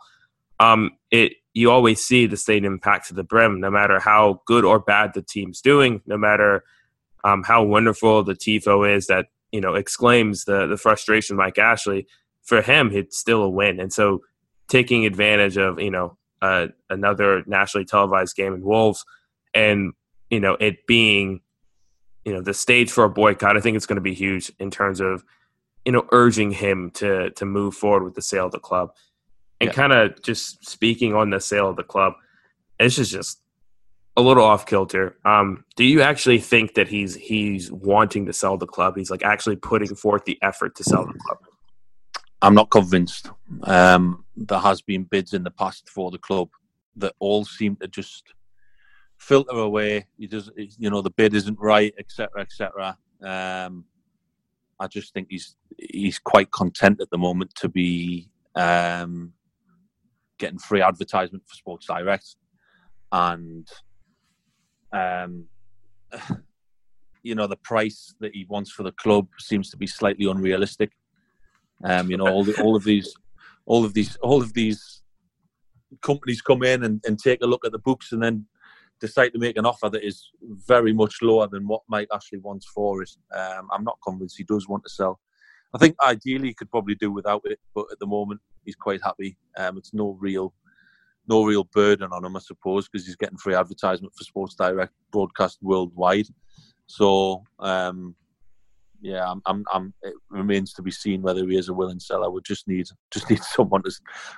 [0.59, 4.65] Um, it you always see the stadium packed to the brim, no matter how good
[4.65, 6.63] or bad the team's doing, no matter
[7.23, 12.07] um, how wonderful the tifo is that you know exclaims the the frustration Mike Ashley.
[12.43, 13.79] For him it's still a win.
[13.79, 14.21] And so
[14.67, 19.03] taking advantage of you know uh, another nationally televised game in Wolves
[19.53, 19.93] and
[20.29, 21.41] you know it being
[22.23, 24.69] you know the stage for a boycott I think it's going to be huge in
[24.69, 25.23] terms of
[25.85, 28.91] you know urging him to to move forward with the sale of the club
[29.61, 29.73] and yeah.
[29.73, 32.13] kind of just speaking on the sale of the club
[32.79, 33.41] it's just just
[34.17, 35.17] a little off kilter.
[35.25, 38.97] Um, do you actually think that he's he's wanting to sell the club?
[38.97, 41.39] He's like actually putting forth the effort to sell the club.
[42.41, 43.29] I'm not convinced.
[43.63, 46.49] Um, there has been bids in the past for the club
[46.97, 48.23] that all seem to just
[49.17, 50.05] filter away.
[50.17, 52.97] You just you know the bid isn't right, etc., etc.
[53.21, 53.85] Um,
[54.79, 59.33] I just think he's he's quite content at the moment to be um,
[60.37, 62.35] getting free advertisement for Sports Direct
[63.11, 63.67] and
[64.91, 65.45] um,
[67.23, 70.91] you know, the price that he wants for the club seems to be slightly unrealistic.
[71.83, 73.15] Um, you know, all the, all of these,
[73.65, 75.01] all of these, all of these
[76.01, 78.45] companies come in and, and take a look at the books and then
[79.01, 82.65] decide to make an offer that is very much lower than what Mike Ashley wants
[82.67, 83.09] for it.
[83.35, 85.19] Um, I'm not convinced he does want to sell.
[85.75, 89.01] I think ideally he could probably do without it, but at the moment he's quite
[89.03, 89.37] happy.
[89.57, 90.53] Um, it's no real
[91.27, 94.93] no real burden on him, I suppose, because he's getting free advertisement for Sports Direct
[95.11, 96.27] broadcast worldwide.
[96.87, 98.15] So, um,
[99.01, 102.29] yeah, I'm, I'm, I'm, it remains to be seen whether he is a willing seller.
[102.29, 103.91] We just need, just need someone to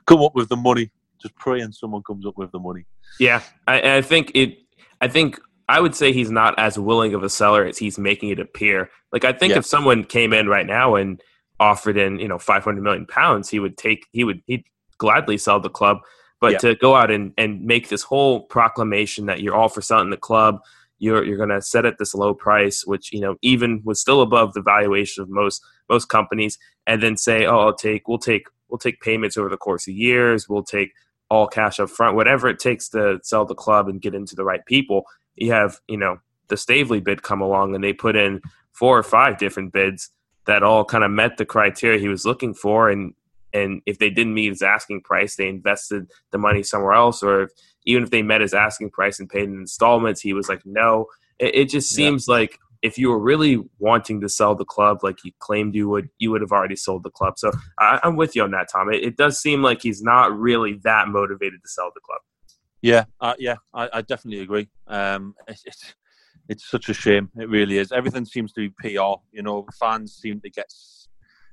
[0.05, 0.91] come up with the money.
[1.21, 2.85] Just praying someone comes up with the money.
[3.19, 4.59] Yeah, I, I think it.
[5.01, 5.39] I think
[5.69, 8.89] I would say he's not as willing of a seller as he's making it appear.
[9.11, 9.59] Like I think yeah.
[9.59, 11.21] if someone came in right now and
[11.59, 14.63] offered in, you know, 500 million pounds, he would take, he would, he'd
[14.97, 15.97] gladly sell the club.
[16.39, 16.57] But yeah.
[16.59, 20.17] to go out and, and make this whole proclamation that you're all for selling the
[20.17, 20.59] club,
[20.99, 24.21] you're you're going to set at this low price, which you know even was still
[24.21, 28.47] above the valuation of most most companies, and then say, oh, I'll take we'll take
[28.69, 30.91] we'll take payments over the course of years, we'll take
[31.29, 34.45] all cash up front, whatever it takes to sell the club and get into the
[34.45, 35.03] right people.
[35.37, 36.19] You have you know
[36.49, 38.41] the Staveley bid come along, and they put in
[38.73, 40.09] four or five different bids
[40.45, 43.13] that all kind of met the criteria he was looking for, and
[43.53, 47.43] and if they didn't meet his asking price, they invested the money somewhere else, or
[47.43, 47.51] if,
[47.85, 51.05] even if they met his asking price and paid in installments, he was like, no.
[51.39, 52.35] It, it just seems yeah.
[52.35, 56.09] like if you were really wanting to sell the club like you claimed you would,
[56.19, 57.39] you would have already sold the club.
[57.39, 58.91] So I, am with you on that, Tom.
[58.91, 62.19] It, it, does seem like he's not really that motivated to sell the club.
[62.81, 64.69] Yeah, uh, yeah, I, I, definitely agree.
[64.85, 65.95] Um, it's, it's,
[66.47, 67.29] it's such a shame.
[67.35, 67.91] It really is.
[67.91, 69.15] Everything seems to be PR.
[69.31, 70.71] You know, fans seem to get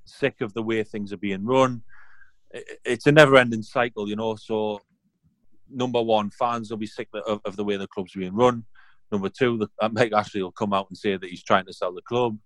[0.05, 1.83] sick of the way things are being run.
[2.51, 4.37] It, it's a never-ending cycle, you know.
[4.37, 4.81] So,
[5.71, 8.65] number one, fans will be sick of, of the way the club's being run
[9.15, 11.73] Number two, the, uh, Mike Ashley will come out and say that he's trying to
[11.73, 12.37] sell the club,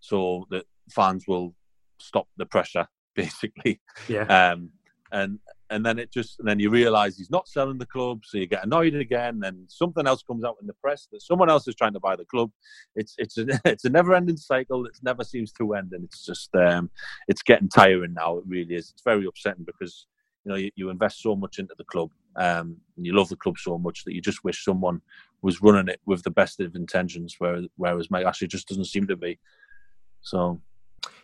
[0.00, 1.54] so that fans will
[1.98, 3.80] stop the pressure, basically.
[4.08, 4.24] Yeah.
[4.24, 4.70] Um,
[5.10, 5.38] and
[5.72, 8.46] and then it just and then you realise he's not selling the club, so you
[8.46, 9.40] get annoyed again.
[9.44, 12.14] And something else comes out in the press that someone else is trying to buy
[12.14, 12.50] the club.
[12.94, 16.54] It's it's a it's a never-ending cycle that never seems to end, and it's just
[16.54, 16.90] um,
[17.28, 18.38] it's getting tiring now.
[18.38, 18.90] It really is.
[18.90, 20.06] It's very upsetting because
[20.44, 23.36] you know you, you invest so much into the club, um, and you love the
[23.36, 25.00] club so much that you just wish someone
[25.40, 29.06] was running it with the best of intentions, whereas whereas Mike Ashley just doesn't seem
[29.06, 29.38] to be.
[30.20, 30.60] So,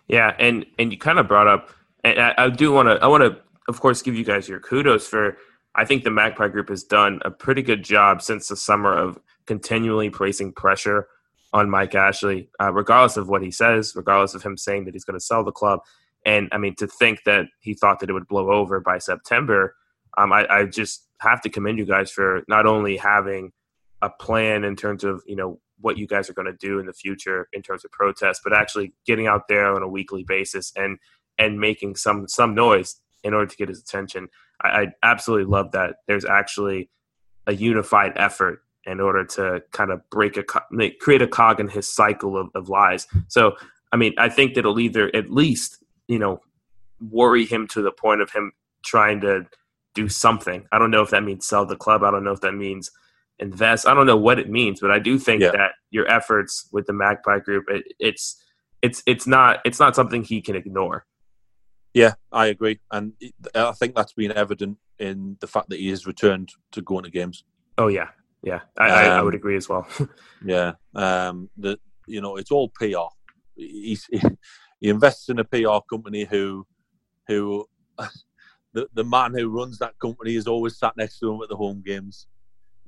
[0.09, 1.71] yeah, and and you kind of brought up,
[2.05, 4.61] and I, I do want to, I want to, of course, give you guys your
[4.61, 5.37] kudos for.
[5.75, 9.21] I think the Magpie Group has done a pretty good job since the summer of
[9.47, 11.07] continually placing pressure
[11.53, 15.05] on Mike Ashley, uh, regardless of what he says, regardless of him saying that he's
[15.05, 15.81] going to sell the club.
[16.27, 19.77] And I mean, to think that he thought that it would blow over by September,
[20.17, 23.53] um, I, I just have to commend you guys for not only having
[24.03, 26.87] a plan in terms of you know what you guys are going to do in
[26.87, 30.73] the future in terms of protests, but actually getting out there on a weekly basis
[30.77, 30.99] and
[31.39, 32.97] and making some some noise
[33.29, 34.29] in order to get his attention.
[34.61, 35.97] I, I absolutely love that.
[36.09, 36.91] There's actually
[37.47, 40.43] a unified effort in order to kind of break a
[41.01, 43.07] create a cog in his cycle of, of lies.
[43.29, 43.57] So
[43.93, 46.41] I mean, I think that'll either at least you know
[47.01, 48.53] worry him to the point of him
[48.85, 49.47] trying to
[49.95, 50.67] do something.
[50.73, 52.03] I don't know if that means sell the club.
[52.03, 52.91] I don't know if that means
[53.39, 53.87] invest.
[53.87, 55.53] I don't know what it means, but I do think yeah.
[55.53, 58.43] that your efforts with the Magpie Group, it, it's
[58.83, 61.05] it's it's not it's not something he can ignore.
[61.99, 63.13] Yeah, I agree, and
[63.57, 67.11] I think that's been evident in the fact that he has returned to going to
[67.11, 67.43] games.
[67.77, 69.85] Oh yeah, yeah, I, um, I, would um, agree as well.
[70.45, 71.77] yeah, um, the
[72.07, 73.09] you know it's all PR.
[73.57, 74.23] He's, he,
[74.81, 76.65] he invests in a PR company who
[77.27, 77.67] who
[78.75, 81.57] the the man who runs that company is always sat next to him at the
[81.57, 82.29] home games.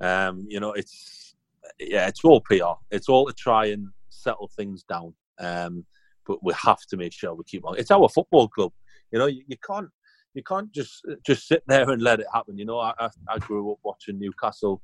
[0.00, 1.34] Um, you know, it's
[1.80, 2.78] yeah, it's all PR.
[2.92, 5.14] It's all to try and settle things down.
[5.40, 5.84] Um,
[6.28, 7.76] but we have to make sure we keep on.
[7.76, 8.70] It's our football club.
[9.12, 9.88] You know, you, you can't
[10.34, 12.58] you can't just just sit there and let it happen.
[12.58, 12.94] You know, I,
[13.28, 14.80] I, grew up watching Newcastle,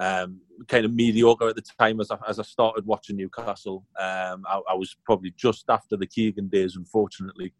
[0.00, 3.84] um, kind of mediocre at the time as I, as I started watching Newcastle.
[3.98, 7.52] Um, I, I, was probably just after the Keegan days, unfortunately,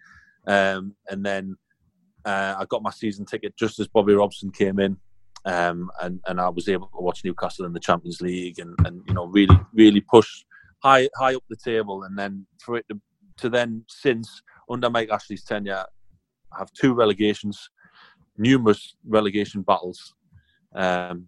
[0.46, 1.56] um, and then
[2.24, 4.96] uh, I got my season ticket just as Bobby Robson came in,
[5.44, 9.02] um, and and I was able to watch Newcastle in the Champions League and and
[9.06, 10.44] you know really really push
[10.82, 13.00] high high up the table, and then for it to,
[13.36, 15.84] to then since under Mike Ashley's tenure
[16.58, 17.70] have two relegations,
[18.36, 20.14] numerous relegation battles,
[20.74, 21.26] um,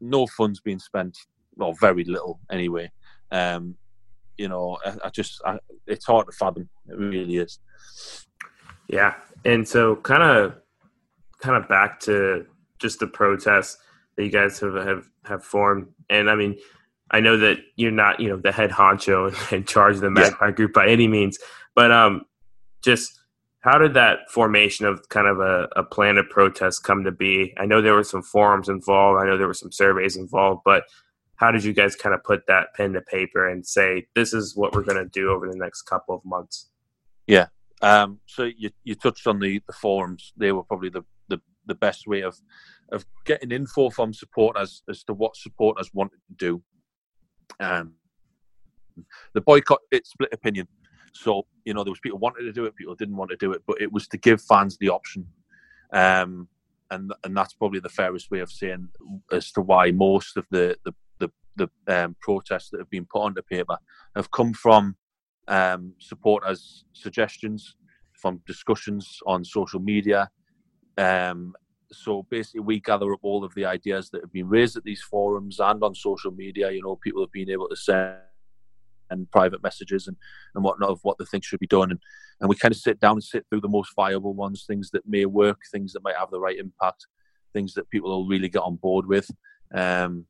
[0.00, 1.16] no funds being spent,
[1.58, 2.90] or very little anyway.
[3.30, 3.76] Um,
[4.36, 6.68] you know, I, I just I, it's hard to fathom.
[6.88, 7.58] It really is.
[8.88, 9.14] Yeah,
[9.44, 10.56] and so kind of
[11.40, 12.46] kind of back to
[12.78, 13.78] just the protests
[14.16, 15.88] that you guys have have, have formed.
[16.10, 16.58] And I mean,
[17.10, 20.46] I know that you're not you know the head honcho in charge of the Magpie
[20.46, 20.52] yeah.
[20.52, 21.38] Group by any means,
[21.74, 22.22] but um,
[22.82, 23.20] just
[23.64, 27.54] how did that formation of kind of a, a plan of protest come to be?
[27.56, 29.22] I know there were some forums involved.
[29.22, 30.84] I know there were some surveys involved, but
[31.36, 34.54] how did you guys kind of put that pen to paper and say this is
[34.54, 36.68] what we're going to do over the next couple of months?
[37.26, 37.46] Yeah.
[37.80, 40.34] Um, so you, you touched on the, the forums.
[40.36, 42.38] They were probably the, the, the best way of
[42.92, 46.62] of getting info from supporters as to what supporters wanted to do.
[47.58, 47.94] Um,
[49.32, 50.68] the boycott it split opinion.
[51.14, 53.52] So you know there was people wanted to do it, people didn't want to do
[53.52, 55.26] it, but it was to give fans the option.
[55.92, 56.48] Um,
[56.90, 58.88] and and that's probably the fairest way of saying
[59.32, 63.22] as to why most of the the the, the um, protests that have been put
[63.22, 63.78] onto paper
[64.16, 64.96] have come from
[65.48, 67.76] um, supporters' suggestions,
[68.12, 70.28] from discussions on social media,
[70.98, 71.54] um,
[71.92, 75.02] so basically, we gather up all of the ideas that have been raised at these
[75.02, 76.70] forums and on social media.
[76.70, 78.16] You know, people have been able to send
[79.10, 80.16] and private messages and,
[80.54, 81.90] and whatnot of what the think should be done.
[81.90, 82.00] And,
[82.40, 85.06] and we kind of sit down and sit through the most viable ones, things that
[85.06, 87.06] may work, things that might have the right impact,
[87.52, 89.30] things that people will really get on board with.
[89.74, 90.26] Um,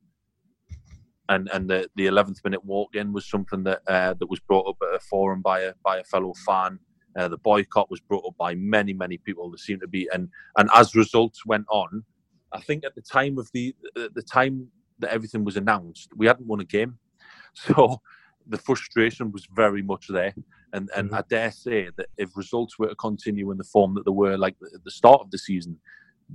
[1.31, 4.69] and and the, the 11th minute walk in was something that uh, that was brought
[4.69, 6.79] up at a forum by a by a fellow fan
[7.17, 9.51] uh, the boycott was brought up by many, many people.
[9.51, 12.05] There seemed to be, and and as results went on,
[12.53, 14.69] I think at the time of the the time
[14.99, 16.99] that everything was announced, we hadn't won a game.
[17.57, 18.01] So
[18.47, 20.35] the frustration was very much there.
[20.73, 21.19] And and Mhm.
[21.19, 24.37] I dare say that if results were to continue in the form that they were
[24.37, 25.79] like at the start of the season,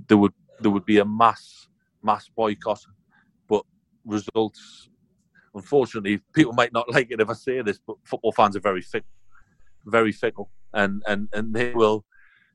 [0.08, 1.68] there would there would be a mass
[2.02, 2.80] mass boycott.
[3.48, 3.64] But
[4.04, 4.88] results,
[5.54, 8.82] unfortunately, people might not like it if I say this, but football fans are very
[8.82, 9.10] fickle,
[9.84, 12.04] very fickle, and and and they will.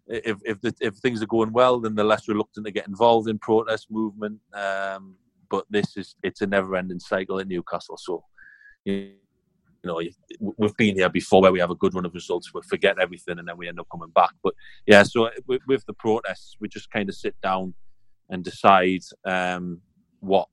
[0.08, 3.28] If if the, if things are going well, then they're less reluctant to get involved
[3.28, 4.40] in protest movement.
[4.54, 5.16] Um,
[5.50, 7.98] but this is it's a never-ending cycle in Newcastle.
[7.98, 8.24] So,
[8.84, 9.14] you
[9.88, 10.12] know, you-
[10.58, 13.40] we've been here before where we have a good run of results, we forget everything,
[13.40, 14.32] and then we end up coming back.
[14.44, 14.54] But
[14.86, 17.74] yeah, so with, with the protests, we just kind of sit down
[18.30, 19.82] and decide um,
[20.20, 20.48] what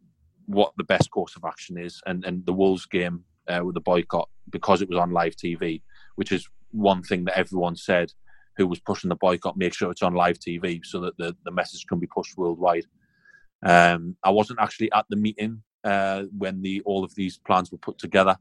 [0.46, 2.00] what the best course of action is.
[2.06, 5.82] And and the Wolves game uh, with the boycott because it was on live TV,
[6.16, 8.12] which is one thing that everyone said
[8.56, 11.50] who was pushing the boycott, make sure it's on live TV so that the, the
[11.50, 12.84] message can be pushed worldwide.
[13.64, 17.78] Um, I wasn't actually at the meeting uh, when the all of these plans were
[17.78, 18.36] put together,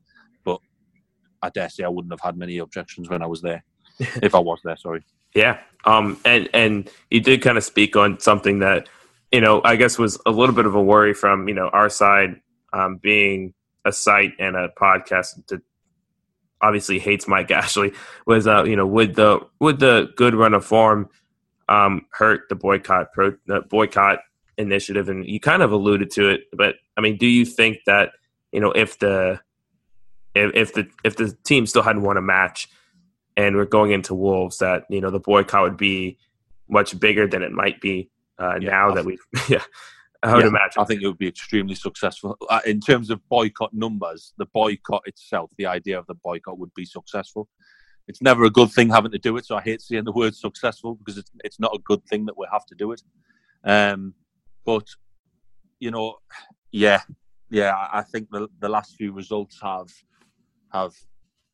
[1.42, 3.64] I dare say I wouldn't have had many objections when I was there,
[4.00, 4.78] if I was there.
[4.78, 5.04] Sorry.
[5.34, 5.60] Yeah.
[5.86, 8.88] Um, and and you did kind of speak on something that
[9.32, 11.90] you know I guess was a little bit of a worry from you know our
[11.90, 12.42] side
[12.74, 13.54] um, being
[13.86, 15.62] a site and a podcast that
[16.62, 17.94] obviously hates Mike Ashley
[18.26, 21.10] was uh, you know would the would the good run of form
[21.70, 24.20] um, hurt the boycott pro the boycott
[24.58, 28.12] initiative and you kind of alluded to it but I mean do you think that
[28.52, 29.40] you know if the
[30.36, 32.70] if, if the if the team still hadn't won a match
[33.38, 36.18] and we're going into Wolves, that you know the boycott would be
[36.70, 38.10] much bigger than it might be
[38.40, 39.20] uh, Yeah, now I that we've
[39.50, 39.64] Yeah,
[40.24, 40.82] I would Yeah, imagine.
[40.82, 44.34] I think it would be extremely successful uh, in terms of boycott numbers.
[44.38, 47.50] The boycott itself, the idea of the boycott, would be successful.
[48.08, 50.36] It's never a good thing having to do it, so I hate saying the word
[50.36, 53.02] successful because it's it's not a good thing that we have to do it.
[53.64, 54.14] Um,
[54.66, 54.88] but
[55.80, 56.18] you know,
[56.72, 57.02] yeah,
[57.50, 59.88] yeah, I I think the the last few results have
[60.72, 60.94] have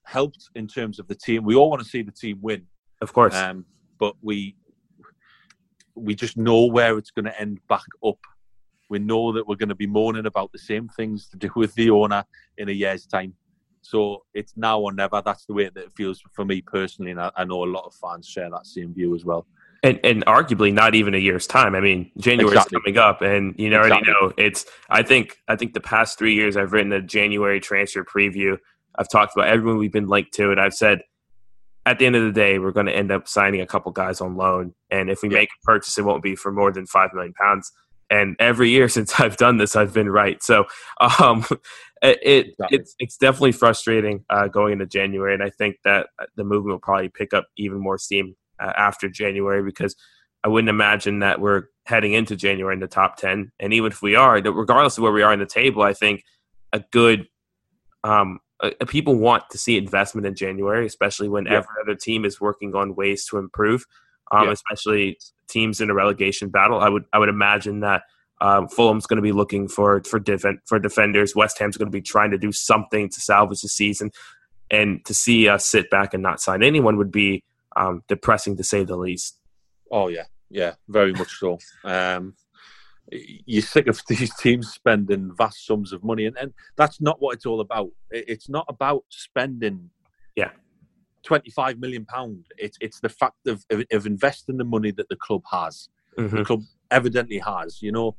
[0.04, 1.44] helped in terms of the team.
[1.44, 2.66] We all want to see the team win,
[3.02, 3.36] of course.
[3.36, 3.66] um,
[4.00, 4.56] but we
[5.96, 8.20] we just know where it's going to end back up.
[8.90, 11.74] We know that we're going to be moaning about the same things to do with
[11.76, 12.24] the owner
[12.58, 13.34] in a year's time.
[13.82, 15.22] So it's now or never.
[15.26, 17.86] That's the way that it feels for me personally, and I, I know a lot
[17.86, 19.46] of fans share that same view as well.
[19.84, 21.74] and and arguably not even a year's time.
[21.76, 22.78] I mean, January Exactly.
[22.78, 24.14] is coming up, and you already Exactly.
[24.14, 24.66] know it's.
[24.90, 28.58] I think I think the past three years I've written a January transfer preview.
[28.98, 31.02] I've talked about everyone we've been linked to, and I've said
[31.86, 34.22] at the end of the day we're going to end up signing a couple guys
[34.22, 35.40] on loan, and if we Yeah.
[35.40, 37.72] make a purchase, it won't be for more than five million pounds.
[38.10, 40.42] And every year since I've done this, I've been right.
[40.42, 40.66] So
[41.00, 41.46] um,
[42.02, 46.26] it, it it's it's definitely frustrating uh, going into January, and I think that uh,
[46.36, 49.96] the movement will probably pick up even more steam uh, after January because
[50.44, 53.52] I wouldn't imagine that we're heading into January in the top 10.
[53.60, 55.94] And even if we are, that regardless of where we are in the table, I
[55.94, 56.24] think
[56.72, 57.28] a good,
[58.04, 61.58] um, uh, people want to see investment in January, especially when Yeah.
[61.58, 63.86] every other team is working on ways to improve,
[64.32, 64.52] um, Yeah.
[64.54, 66.80] especially teams in a relegation battle.
[66.80, 68.04] I would, I would imagine that
[68.40, 71.36] um, Fulham's going to be looking for for defen- for defenders.
[71.36, 74.12] West Ham's going to be trying to do something to salvage the season,
[74.70, 77.44] and to see us sit back and not sign anyone would be
[77.76, 79.40] um, depressing to say the least.
[79.92, 81.58] Oh yeah, yeah, very much so.
[81.84, 82.36] Um,
[83.12, 87.36] you're sick of these teams spending vast sums of money, and, and that's not what
[87.36, 87.90] it's all about.
[88.12, 89.90] It's not about spending,
[90.36, 90.52] Yeah.
[91.24, 92.46] twenty-five million pound.
[92.58, 95.90] It's it's the fact of, of of investing the money that the club has.
[96.18, 96.32] Mhm.
[96.32, 97.82] The club evidently has.
[97.82, 98.16] You know,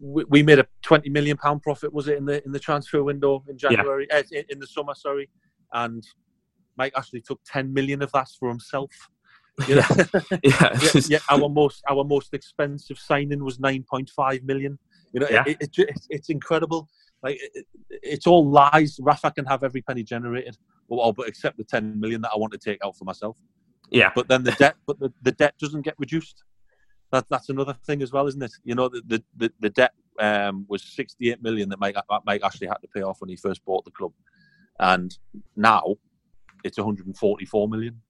[0.00, 1.92] we, we made a twenty million pound profit.
[1.92, 4.06] Was it in the in the transfer window in January?
[4.10, 5.28] eh, in, in the summer, sorry,
[5.72, 6.06] and
[6.76, 8.90] Mike Ashley took ten million of that for himself.
[9.66, 9.82] You know?
[10.44, 14.78] Yeah, yeah, yeah, our most our most expensive signing was nine point five million.
[15.12, 15.44] You know, Yeah.
[15.46, 16.88] it, it, it's it's incredible.
[17.22, 17.66] Like it, it-
[18.02, 18.98] it's all lies.
[19.02, 20.56] Rafa can have every penny generated,
[20.88, 23.36] well, but except the ten million that I want to take out for myself.
[23.90, 26.44] yeah, But then the debt, but the, the debt doesn't get reduced.
[27.10, 28.52] That that's another thing as well, isn't it?
[28.62, 31.96] You know, the the, the, the debt um, was sixty eight million that Mike
[32.26, 34.12] Mike Ashley had to pay off when he first bought the club,
[34.78, 35.16] and
[35.56, 35.96] now
[36.64, 38.00] it's one hundred and forty four million.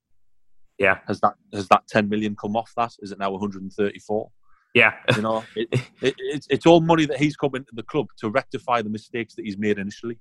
[0.79, 2.93] Yeah, Has that has that ten million come off that?
[2.99, 4.31] Is it now one hundred and thirty four?
[4.75, 5.67] yeah, You know, it,
[6.01, 9.33] it, it's it's all money that he's come into the club to rectify the mistakes
[9.35, 10.19] that he's made initially.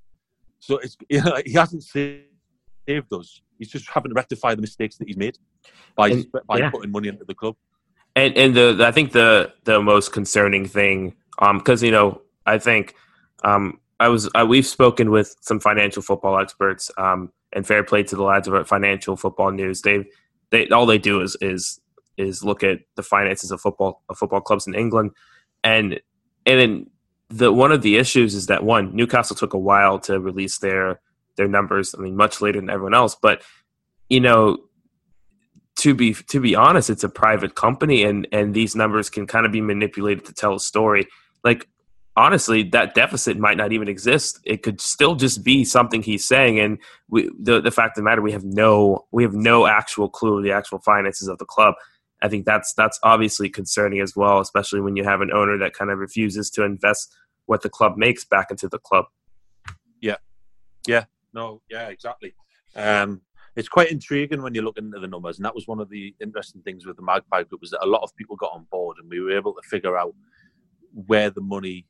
[0.59, 3.41] So it's you know, he hasn't saved us.
[3.59, 5.39] He's just having to rectify the mistakes that he's made
[5.97, 6.71] by And- by yeah.
[6.71, 7.57] putting money into the club.
[8.17, 12.59] and and the I think the the most concerning thing, um, because you know I
[12.59, 12.95] think
[13.45, 18.03] um I was uh, we've spoken with some financial football experts, um, and fair play
[18.05, 19.83] to the lads at Financial Football News.
[19.83, 20.05] They
[20.51, 21.81] they all they do is is
[22.17, 25.13] is look at the finances of football of football clubs in England,
[25.63, 26.01] and
[26.47, 26.91] and then
[27.29, 31.01] the one of the issues is that one Newcastle took a while to release their
[31.37, 31.95] their numbers.
[31.97, 33.43] I mean, much later than everyone else, but
[34.09, 34.59] you know,
[35.77, 39.47] to be to be honest, it's a private company, and and these numbers can kind
[39.47, 41.07] of be manipulated to tell a story.
[41.45, 41.69] Like
[42.19, 44.41] honestly, that deficit might not even exist.
[44.45, 48.11] It could still just be something he's saying, and we, the the fact of the
[48.11, 51.45] matter, we have no we have no actual clue of the actual finances of the
[51.45, 51.75] club.
[52.21, 55.75] I think that's that's obviously concerning as well, especially when you have an owner that
[55.75, 57.15] kind of refuses to invest
[57.47, 59.07] what the club makes back into the club.
[60.01, 60.17] Yeah,
[60.87, 62.35] yeah, no, yeah, exactly.
[62.75, 63.23] Um,
[63.55, 66.15] it's quite intriguing when you look into the numbers, and that was one of the
[66.21, 68.97] interesting things with the Magpie Group was that a lot of people got on board,
[69.01, 70.15] and we were able to figure out
[71.07, 71.87] where the money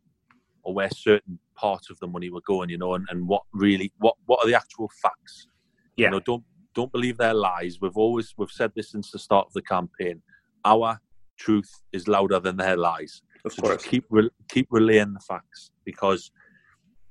[0.69, 3.91] or where certain parts of the money were going, you know, and, and what really
[4.01, 5.49] what what are the actual facts.
[5.97, 6.09] Yeah.
[6.09, 6.45] You know, don't
[6.75, 7.79] don't believe their lies.
[7.81, 10.21] We've always we've said this since the start of the campaign.
[10.67, 11.01] Our
[11.39, 13.23] truth is louder than their lies.
[13.47, 13.83] Of so course.
[13.83, 16.31] keep re- keep relaying the facts because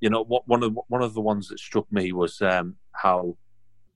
[0.02, 3.36] you know what one of one of the ones that struck me was um, how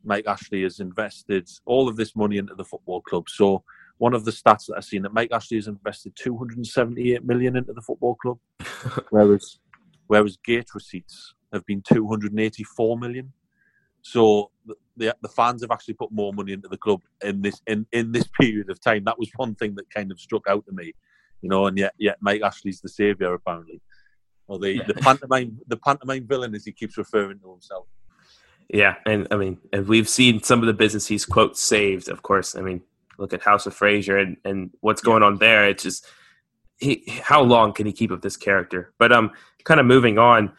[0.04, 3.30] Mike Ashley has invested all of this money into the football club.
[3.30, 3.64] So
[4.02, 7.72] one of the stats that I've seen that Mike Ashley has invested 278 million into
[7.72, 8.40] the football club,
[9.12, 9.60] whereas
[10.08, 13.32] whereas gate receipts have been 284 million.
[14.02, 17.62] So the, the, the fans have actually put more money into the club in this
[17.68, 19.04] in, in this period of time.
[19.04, 20.94] That was one thing that kind of struck out to me,
[21.44, 21.68] you know.
[21.68, 23.82] And yet yet Mike Ashley's the saviour apparently,
[24.48, 27.86] or the the pantomime the pantomime villain as he keeps referring to himself.
[28.68, 32.10] Yeah, and I mean, and we've seen some of the business he's quote saved.
[32.10, 32.82] Of course, I mean,
[33.22, 35.68] look at House of Fraser and and what's going on there.
[35.70, 36.06] It's just
[36.78, 38.92] he, how long can he keep up this character?
[38.98, 39.32] But um,
[39.64, 40.52] kind of moving on.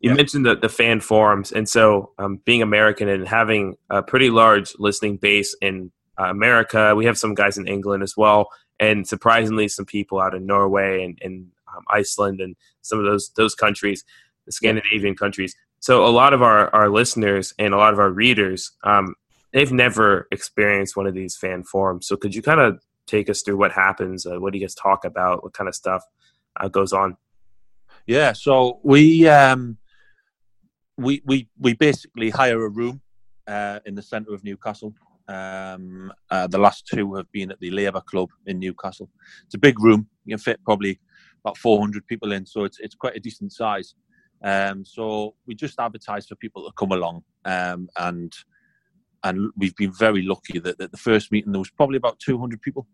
[0.00, 0.16] You Yeah.
[0.16, 4.74] mentioned the, the fan forums, and so um, being American and having a pretty large
[4.78, 5.90] listening base in
[6.20, 8.48] uh, America, we have some guys in England as well,
[8.78, 13.30] and surprisingly, some people out in Norway and, and um, Iceland and some of those
[13.36, 14.04] those countries,
[14.46, 15.56] the Scandinavian countries.
[15.80, 19.14] So a lot of our, our listeners and a lot of our readers, um,
[19.52, 22.06] they've never experienced one of these fan forums.
[22.06, 24.26] So could you kind of take us through what happens?
[24.26, 25.42] Uh, what do you guys talk about?
[25.42, 26.04] What kind of stuff
[26.60, 27.16] uh, goes on?
[28.06, 29.78] Yeah, so we um,
[30.96, 33.00] we we we basically hire a room
[33.46, 34.94] uh, in the centre of Newcastle.
[35.28, 39.10] Um, uh, the last two have been at the Labour Club in Newcastle.
[39.44, 40.98] It's a big room; you can fit probably
[41.44, 43.94] about 400 people in, so it's it's quite a decent size.
[44.42, 48.32] Um, so we just advertise for people to come along, um, and
[49.24, 52.60] and we've been very lucky that, that the first meeting there was probably about 200
[52.62, 52.86] people.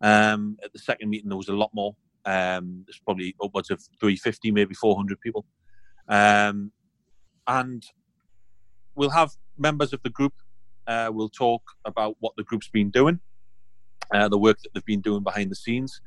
[0.00, 1.96] Um, at the second meeting there was a lot more.
[2.24, 5.44] Um, there's probably upwards of 350, maybe 400 people.
[6.08, 6.72] Um,
[7.46, 7.84] and
[8.94, 10.34] we'll have members of the group.
[10.86, 13.20] Uh, we'll talk about what the group's been doing,
[14.12, 16.00] uh, the work that they've been doing behind the scenes.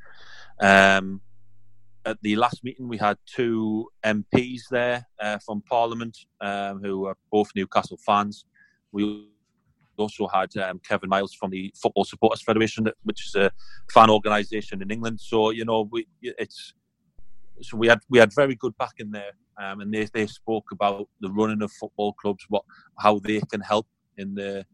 [0.60, 1.20] Um,
[2.04, 7.16] at the last meeting, we had two MPs there uh, from Parliament um, who are
[7.30, 8.44] both Newcastle fans.
[8.92, 9.28] We
[9.98, 13.50] also had um, Kevin Miles from the Football Supporters Federation, which is a
[13.92, 15.20] fan organisation in England.
[15.20, 16.74] So you know, we it's
[17.62, 21.08] so we had we had very good backing there, um, and they they spoke about
[21.20, 22.64] the running of football clubs, what
[22.98, 23.86] how they can help
[24.16, 24.64] in the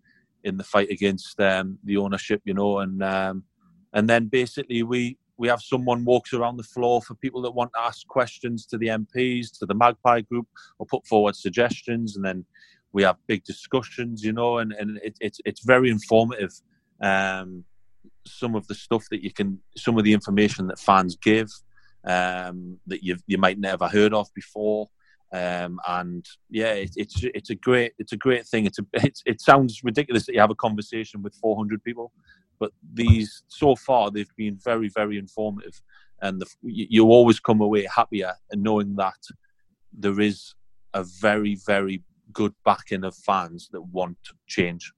[0.44, 3.44] in the fight against um, the ownership, you know, and um,
[3.92, 7.72] and then basically we we have someone walks around the floor for people that want
[7.74, 10.46] to ask questions to the MPs, to the Magpie group,
[10.78, 12.44] or put forward suggestions, and then
[12.94, 16.52] we have big discussions, you know, and, and it, it's it's very informative.
[17.02, 17.64] Um,
[18.24, 21.50] some of the stuff that you can, some of the information that fans give
[22.06, 24.88] um, that you you might never heard of before,
[25.32, 28.64] um, and yeah, it, it's it's a great it's a great thing.
[28.64, 32.12] It's a it's, it sounds ridiculous that you have a conversation with 400 people,
[32.60, 35.82] but these so far they've been very very informative,
[36.22, 39.18] and the, you, you always come away happier and knowing that
[39.92, 40.54] there is
[40.94, 44.92] a very very good backing of fans that want change.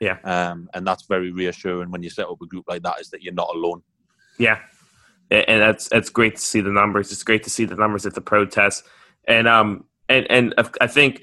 [0.00, 0.18] Yeah.
[0.24, 3.22] Um, and that's very reassuring when you set up a group like that is that
[3.22, 3.82] you're not alone.
[4.38, 4.58] Yeah,
[5.30, 7.12] and that's that's great to see the numbers.
[7.12, 8.82] It's great to see the numbers at the protests,
[9.26, 11.22] and um and and I think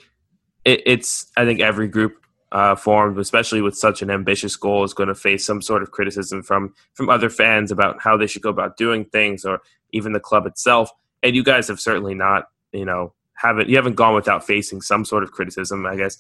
[0.66, 2.18] it, it's I think every group
[2.52, 5.92] uh, formed, especially with such an ambitious goal, is going to face some sort of
[5.92, 9.60] criticism from from other fans about how they should go about doing things, or
[9.92, 10.90] even the club itself.
[11.24, 15.04] And you guys have certainly not, you know, haven't you haven't gone without facing some
[15.06, 15.86] sort of criticism.
[15.86, 16.18] I guess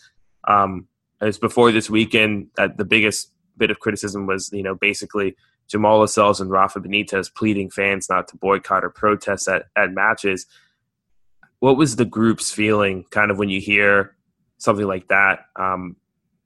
[0.47, 0.87] um,
[1.21, 5.35] as before this weekend, that the biggest bit of criticism was, you know, basically
[5.69, 10.47] Jamal Lascelles and Rafa Benitez pleading fans not to boycott or protest at, at matches.
[11.59, 14.15] What was the group's feeling kind of when you hear
[14.57, 15.45] something like that?
[15.55, 15.95] Um,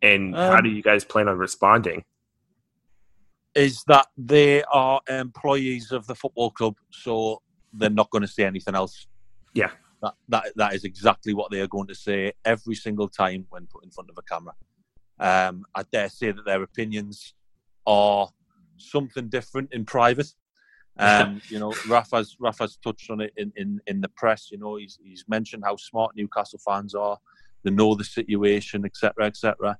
[0.02, 2.04] and how Um, do you guys plan on responding?
[3.56, 8.44] Is that they are employees of the football club, so they're not going to say
[8.44, 9.08] anything else.
[9.54, 9.72] Yeah.
[10.06, 13.66] That, that that is exactly what they are going to say every single time when
[13.66, 14.54] put in front of a camera.
[15.20, 17.34] Um, I dare say that their opinions
[17.88, 18.30] are
[18.78, 20.28] something different in private.
[20.98, 24.50] Um, you know, Rafa's Rafa's touched on it in, in, in the press.
[24.52, 27.18] You know, he's he's mentioned how smart Newcastle fans are.
[27.64, 29.80] They know the situation, etc., etc.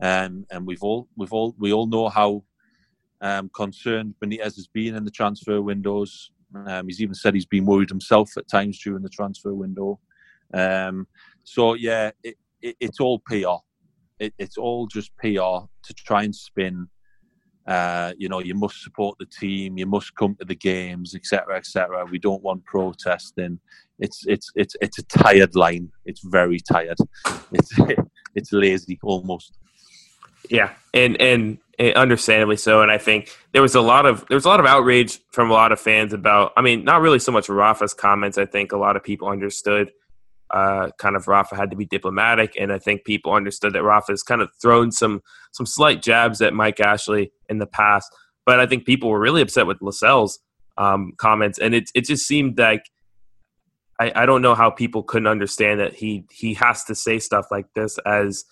[0.00, 2.44] Um, and we've all we've all we all know how
[3.20, 6.30] um, concerned Benitez has been in the transfer windows.
[6.54, 10.00] Um, he's even said he's been worried himself at times during the transfer window.
[10.54, 11.06] Um,
[11.44, 13.62] so yeah, it, it, it's all PR.
[14.18, 16.88] It, it's all just PR to try and spin.
[17.66, 19.76] Uh, you know, you must support the team.
[19.76, 22.06] You must come to the games, etc., etc.
[22.06, 23.60] We don't want protesting.
[23.98, 25.90] It's it's it's it's a tired line.
[26.06, 26.96] It's very tired.
[27.52, 27.70] It's
[28.34, 29.58] it's lazy almost.
[30.48, 32.82] Yeah, and and understandably so.
[32.82, 35.50] And I think there was a lot of there was a lot of outrage from
[35.50, 36.52] a lot of fans about.
[36.56, 38.38] I mean, not really so much Rafa's comments.
[38.38, 39.92] I think a lot of people understood.
[40.50, 44.22] Uh, kind of Rafa had to be diplomatic, and I think people understood that Rafa's
[44.22, 45.20] kind of thrown some
[45.52, 48.10] some slight jabs at Mike Ashley in the past.
[48.46, 50.38] But I think people were really upset with Lascelles'
[50.78, 52.84] um, comments, and it it just seemed like
[54.00, 57.46] I, I don't know how people couldn't understand that he he has to say stuff
[57.50, 58.44] like this as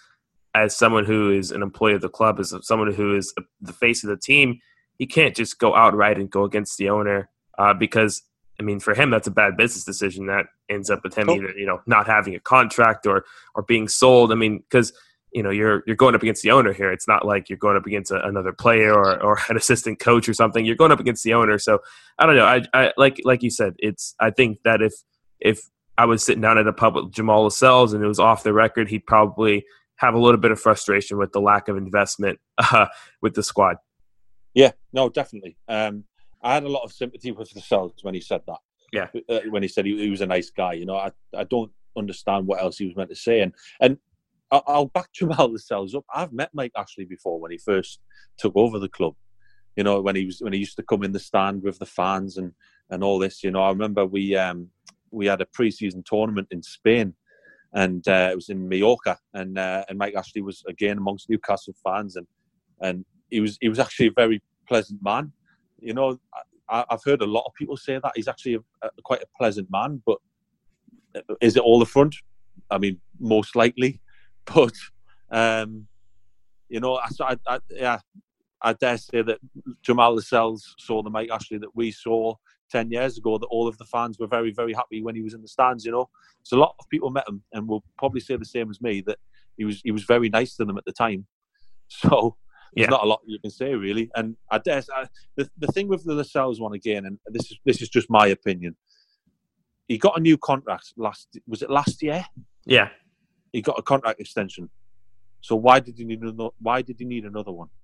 [0.56, 4.02] as someone who is an employee of the club, as someone who is the face
[4.02, 4.58] of the team,
[4.98, 7.28] he can't just go outright and go against the owner
[7.58, 8.22] uh, because
[8.58, 11.50] I mean, for him, that's a bad business decision that ends up with him either
[11.50, 14.32] you know not having a contract or or being sold.
[14.32, 14.94] I mean, because
[15.30, 16.90] you know you're you're going up against the owner here.
[16.90, 20.26] It's not like you're going up against a, another player or, or an assistant coach
[20.26, 20.64] or something.
[20.64, 21.58] You're going up against the owner.
[21.58, 21.80] So
[22.18, 22.46] I don't know.
[22.46, 24.94] I, I like like you said, it's I think that if
[25.38, 25.60] if
[25.98, 28.54] I was sitting down at a pub with Jamal Lascelles and it was off the
[28.54, 29.66] record, he'd probably
[29.96, 32.86] have a little bit of frustration with the lack of investment uh,
[33.22, 33.76] with the squad.
[34.54, 35.56] Yeah, no, definitely.
[35.68, 36.04] Um,
[36.42, 38.58] I had a lot of sympathy with Lascelles when he said that.
[38.92, 41.44] Yeah, uh, when he said he, he, was a nice guy, you know, I, I
[41.44, 43.40] don't understand what else he was meant to say.
[43.40, 43.98] And and
[44.50, 46.04] I'll, I'll back Jamal Lascelles up.
[46.14, 48.00] I've met Mike Ashley before when he first
[48.38, 49.14] took over the club.
[49.76, 51.86] You know, when he was when he used to come in the stand with the
[51.86, 52.52] fans and
[52.90, 53.42] and all this.
[53.42, 54.68] You know, I remember we um
[55.10, 57.14] we had a pre-season tournament in Spain
[57.76, 61.74] and uh, it was in Mallorca, and uh, and Mike Ashley was again amongst Newcastle
[61.84, 62.26] fans, and
[62.80, 65.30] and he was he was actually a very pleasant man.
[65.78, 66.18] You know,
[66.70, 69.26] I, have heard a lot of people say that he's actually a, a, quite a
[69.38, 70.16] pleasant man, but
[71.42, 72.16] is it all the front?
[72.70, 74.00] I mean, most likely,
[74.46, 74.72] but
[75.30, 75.86] um,
[76.70, 77.98] you know, I, I, I yeah,
[78.62, 79.38] I dare say that
[79.82, 82.36] Jamal Lascelles saw the Mike Ashley that we saw
[82.70, 85.34] 10 years ago that all of the fans were very, very happy when he was
[85.34, 86.08] in the stands, you know.
[86.42, 89.02] So a lot of people met him and will probably say the same as me
[89.06, 89.18] that
[89.56, 91.26] he was he was very nice to them at the time.
[91.88, 92.36] So
[92.74, 92.90] there's yeah.
[92.90, 94.10] not a lot you can say really.
[94.16, 94.92] And I dare say,
[95.36, 98.26] the, the thing with the Lascelles one again, and this is this is just my
[98.26, 98.74] opinion.
[99.86, 102.26] He got a new contract last was it last year?
[102.64, 102.88] Yeah.
[103.52, 104.68] He got a contract extension.
[105.42, 107.68] So why did he need another why did he need another one?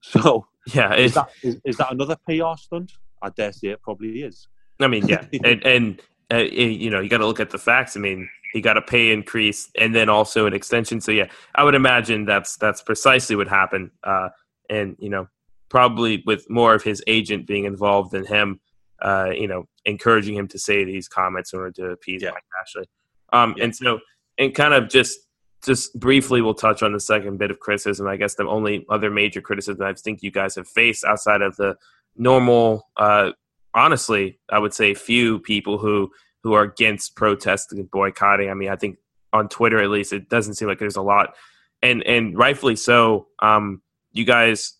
[0.00, 2.92] So yeah, is that is, is that another PR stunt?
[3.24, 4.48] I dare say it probably is.
[4.80, 6.02] I mean, yeah, and, and
[6.32, 7.96] uh, you know, you got to look at the facts.
[7.96, 11.00] I mean, he got a pay increase and then also an extension.
[11.00, 13.90] So yeah, I would imagine that's that's precisely what happened.
[14.02, 14.28] Uh,
[14.70, 15.28] and you know,
[15.68, 18.60] probably with more of his agent being involved than him,
[19.02, 22.30] uh, you know, encouraging him to say these comments in order to appease yeah.
[22.30, 22.88] Mike Ashley.
[23.32, 23.64] Um, yeah.
[23.64, 23.98] And so,
[24.38, 25.18] and kind of just
[25.64, 28.06] just briefly, we'll touch on the second bit of criticism.
[28.06, 31.56] I guess the only other major criticism I think you guys have faced outside of
[31.56, 31.76] the
[32.16, 33.32] normal, uh,
[33.74, 36.10] honestly, I would say few people who
[36.42, 38.50] who are against protesting and boycotting.
[38.50, 38.98] I mean, I think
[39.32, 41.34] on Twitter at least, it doesn't seem like there's a lot,
[41.82, 43.28] and and rightfully so.
[43.40, 44.74] Um, you guys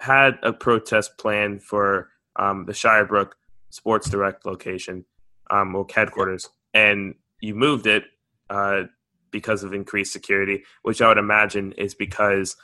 [0.00, 3.32] had a protest plan for um, the Shirebrook
[3.70, 5.04] Sports Direct location,
[5.50, 8.04] um, or headquarters, and you moved it
[8.50, 8.82] uh,
[9.30, 12.56] because of increased security, which I would imagine is because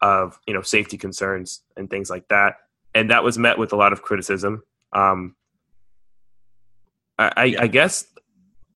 [0.00, 2.56] of you know safety concerns and things like that
[2.94, 4.62] and that was met with a lot of criticism.
[4.92, 5.36] Um,
[7.18, 7.62] I, yeah.
[7.62, 8.06] I, guess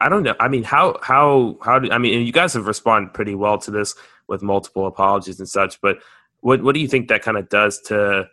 [0.01, 0.35] I don't know.
[0.39, 2.27] I mean, how how how do I mean?
[2.27, 3.95] You guys have responded pretty well to this
[4.29, 5.81] with multiple apologies and such.
[5.81, 5.99] But
[6.41, 8.29] what what do you think that kind of does to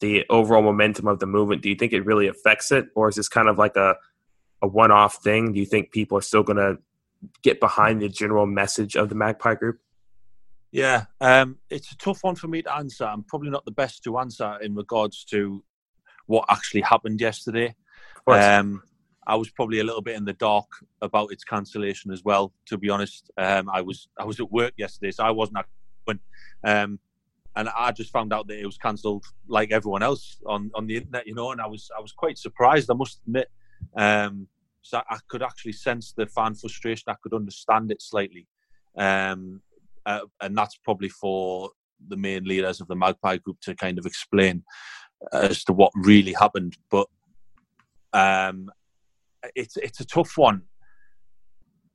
[0.00, 1.62] the overall momentum of the movement?
[1.62, 3.96] Do you think it really affects it, or is this kind of like a
[4.60, 5.52] a one off thing?
[5.52, 6.78] Do you think people are still going to
[7.42, 9.80] get behind the general message of the Magpie Group?
[10.76, 13.04] Yeah, um, it's a tough one for me to answer.
[13.04, 15.64] I'm probably not the best to answer in regards to
[16.26, 17.74] what actually happened yesterday.
[18.60, 18.82] Um,
[19.26, 20.68] I was probably a little bit in the dark
[21.00, 22.52] about its cancellation as well.
[22.66, 25.64] To be honest, um, I was I was at work yesterday, so I wasn't
[26.06, 26.20] going.
[26.62, 27.00] Um,
[27.56, 30.96] and I just found out that it was cancelled like everyone else on, on the
[30.98, 31.52] internet, you know.
[31.52, 32.90] And I was I was quite surprised.
[32.90, 33.48] I must admit.
[33.96, 34.48] Um,
[34.82, 37.06] So I could actually sense the fan frustration.
[37.08, 38.46] I could understand it slightly,
[38.96, 39.62] um,
[40.06, 41.70] uh, and that's probably for
[42.08, 44.62] the main leaders of the Magpie Group to kind of explain
[45.32, 46.76] as to what really happened.
[46.90, 47.08] But
[48.12, 48.70] um,
[49.54, 50.62] it's it's a tough one.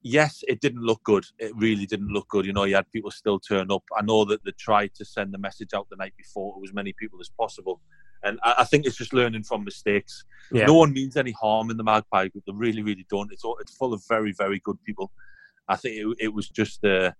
[0.04, 1.26] Yes, it didn't look good.
[1.38, 2.46] It really didn't look good.
[2.46, 3.84] You know, you had people still turn up.
[3.96, 6.74] I know that they tried to send the message out the night before to as
[6.74, 7.82] many people as possible.
[8.24, 10.24] And I, I think it's just learning from mistakes.
[10.52, 10.66] Yeah.
[10.66, 12.44] No one means any harm in the Magpie group.
[12.48, 13.32] They really, really don't.
[13.32, 15.12] It's all, it's full of very, very good people.
[15.68, 17.12] I think it, it was just uh,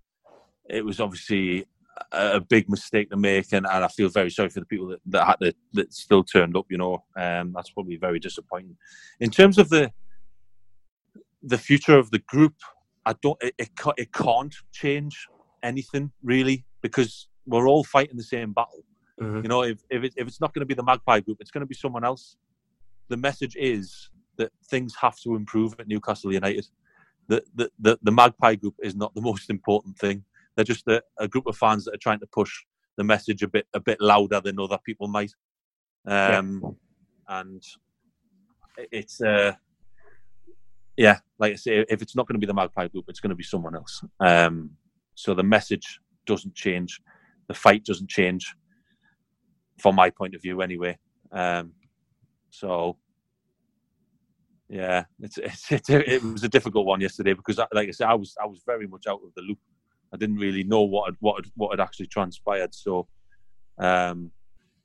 [0.72, 1.66] it was obviously
[2.12, 4.88] a, a big mistake to make, and, and I feel very sorry for the people
[4.88, 6.66] that, that had to, that still turned up.
[6.70, 8.78] You know, um, that's probably very disappointing.
[9.20, 9.92] In terms of the
[11.44, 12.56] the future of the group,
[13.06, 13.38] I don't.
[13.42, 15.28] It, it, it can't change
[15.64, 18.84] anything really because we're all fighting the same battle.
[19.20, 19.44] Mhm.
[19.44, 21.52] You know, if if, it, if it's not going to be the Magpie Group, it's
[21.52, 22.38] going to be someone else.
[23.10, 26.68] The message is that things have to improve at Newcastle United.
[27.28, 30.24] The the the, the Magpie Group is not the most important thing.
[30.56, 32.52] They're just a, a group of fans that are trying to push
[32.98, 35.32] the message a bit a bit louder than other people might.
[36.06, 36.76] Um,
[37.28, 37.64] and
[38.92, 39.54] it's uh,
[40.98, 43.30] yeah, like I say, if it's not going to be the Magpie Group, it's going
[43.30, 44.04] to be someone else.
[44.20, 44.72] Um,
[45.16, 47.02] so the message doesn't change,
[47.48, 48.54] the fight doesn't change,
[49.80, 50.98] from my point of view, anyway.
[51.32, 51.74] Um,
[52.50, 52.98] so
[54.70, 58.14] yeah, it's, it's, it's it was a difficult one yesterday because, like I said, I
[58.14, 59.60] was I was very much out of the loop.
[60.14, 62.74] I didn't really know what had, what had, what had actually transpired.
[62.74, 63.08] So
[63.78, 64.32] um,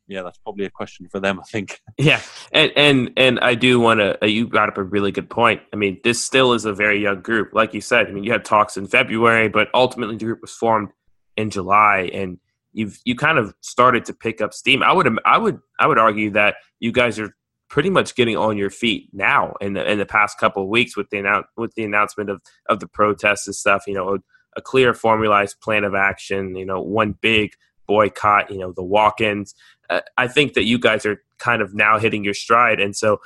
[0.08, 1.80] yeah, that's probably a question for them, I think.
[1.98, 2.20] Yeah,
[2.52, 4.22] and and and I do want to.
[4.22, 5.62] Uh, you brought up a really good point.
[5.72, 8.06] I mean, this still is a very young group, like you said.
[8.06, 10.90] I mean, you had talks in February, but ultimately the group was formed
[11.36, 12.38] in July, and
[12.72, 14.82] you've you kind of started to pick up steam.
[14.82, 17.34] I would I would I would argue that you guys are
[17.68, 20.96] pretty much getting on your feet now in the in the past couple of weeks
[20.96, 23.84] with the annou- with the announcement of of the protests and stuff.
[23.86, 24.18] You know,
[24.56, 26.56] a, clear formalized plan of action.
[26.56, 27.52] You know, one big
[27.86, 28.50] boycott.
[28.50, 29.54] You know, the walk-ins.
[29.88, 33.20] Uh, I think that you guys are kind of now hitting your stride, and so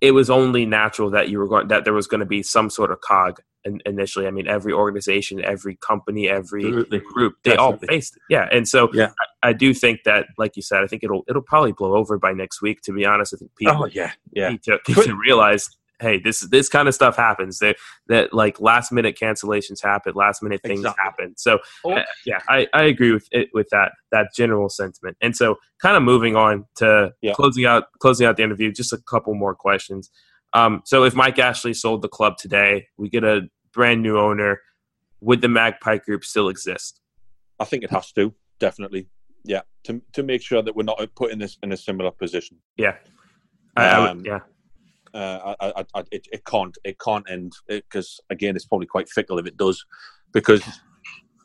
[0.00, 2.70] it was only natural that you were going that there was going to be some
[2.70, 4.26] sort of cog in, initially.
[4.26, 6.98] I mean, every organization, every company, every Absolutely.
[7.00, 8.22] group, they all faced it.
[8.28, 9.12] Yeah, and so Yeah.
[9.42, 12.18] I, I do think that, like you said, I think it'll it'll probably blow over
[12.18, 12.82] by next week.
[12.82, 14.50] To be honest, I think people Oh yeah, yeah.
[14.50, 15.70] need to, need to realize,
[16.00, 17.58] hey, this this kind of stuff happens.
[17.58, 17.76] That
[18.08, 21.02] that like last minute cancellations happen, last minute things Exactly.
[21.02, 21.34] happen.
[21.36, 21.92] So Oh.
[21.92, 25.16] uh, yeah, I, I agree with it with that that general sentiment.
[25.20, 27.32] And so, kind of moving on to Yeah.
[27.34, 30.10] closing out closing out the interview, just a couple more questions.
[30.52, 33.42] Um, so, if Mike Ashley sold the club today, we get a
[33.72, 34.60] brand new owner.
[35.20, 37.00] Would the Magpie Group still exist?
[37.58, 39.08] I think it has to definitely.
[39.46, 42.58] Yeah, to to make sure that we're not putting this in a similar position.
[42.76, 42.96] Yeah,
[43.76, 44.40] I, I would- Um, yeah,
[45.14, 49.08] Uh, I, I, I, it, it can't it can't end because again, it's probably quite
[49.08, 49.84] fickle if it does,
[50.32, 50.62] because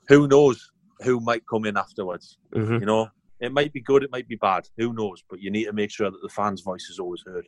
[0.07, 2.38] who knows who might come in afterwards.
[2.53, 3.09] hmm You know,
[3.39, 4.67] it might be good, it might be bad.
[4.78, 5.24] Who knows?
[5.30, 7.47] But you need to make sure that the fans' voice is always heard.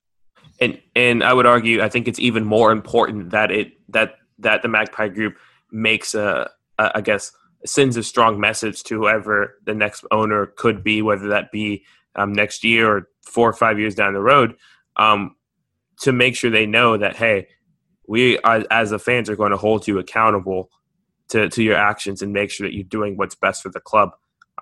[0.59, 4.61] and and I would argue I think it's even more important that it that that
[4.61, 5.37] the Magpie Group
[5.71, 7.31] makes a, a I guess
[7.65, 11.83] sends a strong message to whoever the next owner could be, whether that be
[12.15, 14.55] um, next year or four or five years down the road,
[14.97, 15.35] um,
[16.01, 17.47] to make sure they know that hey,
[18.07, 20.69] we as, as the fans are going to hold you accountable
[21.29, 24.11] to to your actions and make sure that you're doing what's best for the club.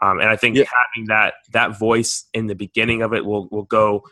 [0.01, 0.63] Um, and I think Yeah.
[0.95, 4.03] having that that voice in the beginning of it will will go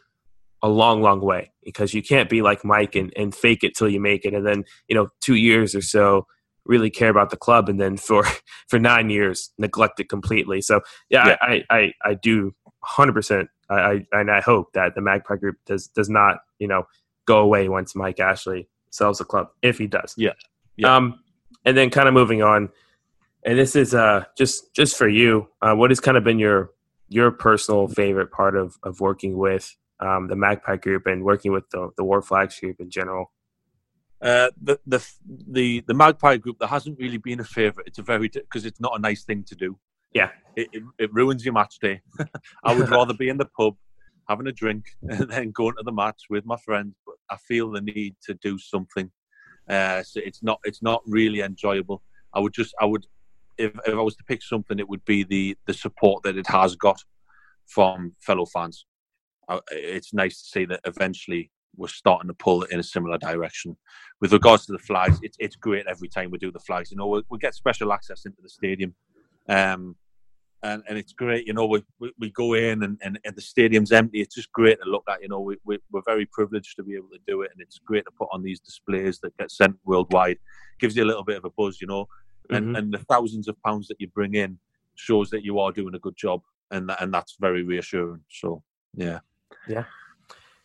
[0.64, 3.88] a long, long way because you can't be like Mike and, and fake it till
[3.88, 4.34] you make it.
[4.34, 6.26] And then, you know, two years or so
[6.66, 7.70] really care about the club.
[7.70, 8.24] And then for,
[8.68, 10.62] for nine years, neglect it completely.
[10.62, 11.38] So yeah, Yeah.
[11.42, 13.50] I, I, I do hundred percent.
[13.70, 16.86] I, I, and I hope that the Magpie group does, does not, you know,
[17.28, 20.16] go away once Mike Ashley sells the club, if he does.
[20.18, 20.34] Yeah.
[20.76, 20.96] Yeah.
[20.96, 21.20] Um,
[21.66, 22.70] and then kind of moving on,
[23.46, 25.50] and this is uh just just for you.
[25.62, 26.72] Uh, what has kind of been your
[27.10, 31.70] your personal favorite part of of working with um, the Magpie Group and working with
[31.70, 33.32] the the Wor Flags Group in general?
[34.22, 37.88] Uh, the the the the Magpie Group there hasn't really been a favourite.
[37.88, 39.78] It's a very because it's not a nice thing to do.
[40.14, 40.30] Yeah.
[40.56, 42.02] it, it, it ruins your match day.
[42.64, 43.76] I would rather be in the pub
[44.28, 46.96] having a drink and then going to the match with my friends.
[47.06, 49.12] But I feel the need to do something.
[49.70, 52.02] Uh, so it's not it's not really enjoyable.
[52.34, 53.06] I would just I would
[53.58, 56.48] if if I was to pick something, it would be the the support that it
[56.48, 57.00] has got
[57.66, 58.86] from fellow fans.
[59.50, 63.78] Uh, It's nice to see that eventually we're starting to pull in a similar direction.
[64.20, 66.92] With regards to the flags, it's it's great every time we do the flags.
[66.92, 68.96] You know, we, we get special access into the stadium.
[69.50, 69.96] Um,
[70.64, 71.46] and, and it's great.
[71.46, 74.22] You know, we, we, we go in and, and, and, the stadium's empty.
[74.22, 75.22] It's just great to look at.
[75.22, 77.80] You know, we, we, we're very privileged to be able to do it, and it's
[77.80, 80.38] great to put on these displays that get sent worldwide.
[80.80, 82.08] Gives you a little bit of a buzz, you know,
[82.50, 82.76] and, mm-hmm.
[82.76, 84.58] and the thousands of pounds that you bring in
[84.96, 86.42] shows that you are doing a good job,
[86.72, 88.22] and and that's very reassuring.
[88.30, 88.64] So,
[88.96, 89.20] yeah,
[89.68, 89.86] yeah.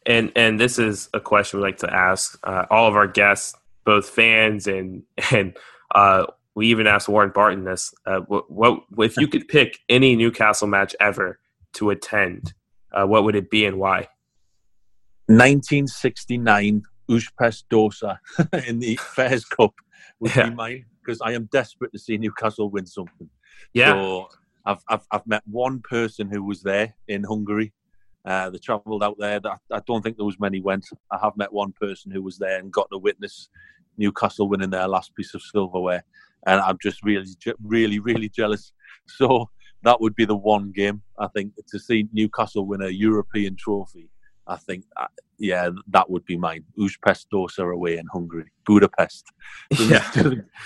[0.07, 3.55] And and this is a question we like to ask uh, all of our guests,
[3.84, 5.57] both fans and and
[5.95, 10.16] uh, we even asked Warren Barton this: uh, what, what, if you could pick any
[10.16, 11.38] Newcastle match ever
[11.74, 12.55] to attend?
[12.92, 14.09] Uh, what would it be and why?
[15.26, 18.18] 1969 Ujpest Dozsa
[18.66, 19.74] in the Fairs Cup
[20.20, 20.50] would yeah.
[20.50, 23.28] be mine because I am desperate to see Newcastle win something.
[23.72, 23.92] Yeah.
[23.92, 24.28] So
[24.64, 27.72] I've, I've, I've met one person who was there in Hungary.
[28.24, 29.40] Uh, they travelled out there.
[29.44, 30.86] I, I don't think there was many went.
[31.11, 33.48] I have met one person who was there and got to witness
[33.98, 36.05] Newcastle winning their last piece of silverware
[36.47, 37.26] and I'm just really,
[37.62, 38.72] really, really jealous.
[39.07, 39.51] So
[39.82, 44.11] that would be the one game I think to see Newcastle win a European trophy.
[44.47, 45.07] I think, uh,
[45.38, 46.64] yeah, that would be mine.
[46.78, 49.26] Ujpest Dozsa away in Hungary, Budapest.
[49.78, 50.09] Yeah.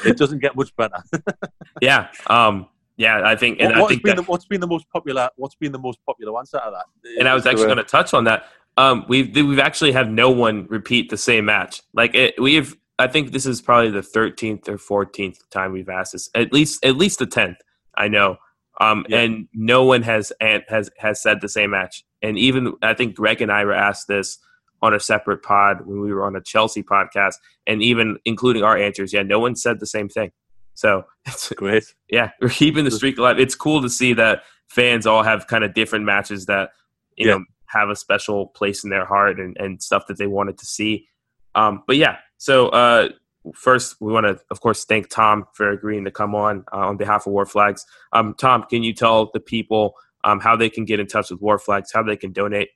[0.05, 1.03] it doesn't get much better.
[1.81, 3.61] yeah, um, yeah, I think.
[3.61, 5.31] And what, I think been that, the, what's been the most popular?
[5.37, 7.11] What's been the most popular answer to that?
[7.19, 8.49] And I was actually going to touch on that.
[8.79, 11.83] Um, we've we've actually had no one repeat the same match.
[11.93, 16.13] Like it, we've I think this is probably the 13th or 14th time we've asked
[16.13, 16.31] this.
[16.35, 17.57] At least at least the 10th.
[17.97, 18.37] I know.
[18.79, 19.21] Um, yeah.
[19.21, 22.05] and no one has has has said the same match.
[22.23, 24.39] And even I think Greg and I were asked this
[24.83, 27.35] on a separate pod when we were on a Chelsea podcast,
[27.67, 30.31] and even including our answers, yeah, no one said the same thing.
[30.75, 31.85] So it's great.
[32.09, 33.41] Yeah, we're keeping the streak alive.
[33.41, 36.71] It's cool to see that fans all have kind of different matches that
[37.17, 37.35] you yeah.
[37.35, 40.67] know have a special place in their heart and, and stuff that they wanted to
[40.67, 41.09] see.
[41.57, 43.09] Um, but yeah, so uh,
[43.55, 46.97] first we want to, of course, thank Tom for agreeing to come on uh, on
[46.97, 47.85] behalf of Wor Flags.
[48.13, 51.41] Um, Tom, can you tell the people um, how they can get in touch with
[51.41, 52.71] Wor Flags, how they can donate?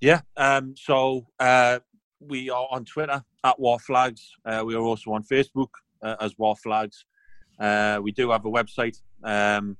[0.00, 0.20] Yeah.
[0.36, 1.80] Um, so uh,
[2.20, 4.30] we are on Twitter at Wor Flags.
[4.44, 5.68] Uh, we are also on Facebook
[6.02, 7.04] uh, as Wor Flags.
[7.58, 9.76] Uh, we do have a website um,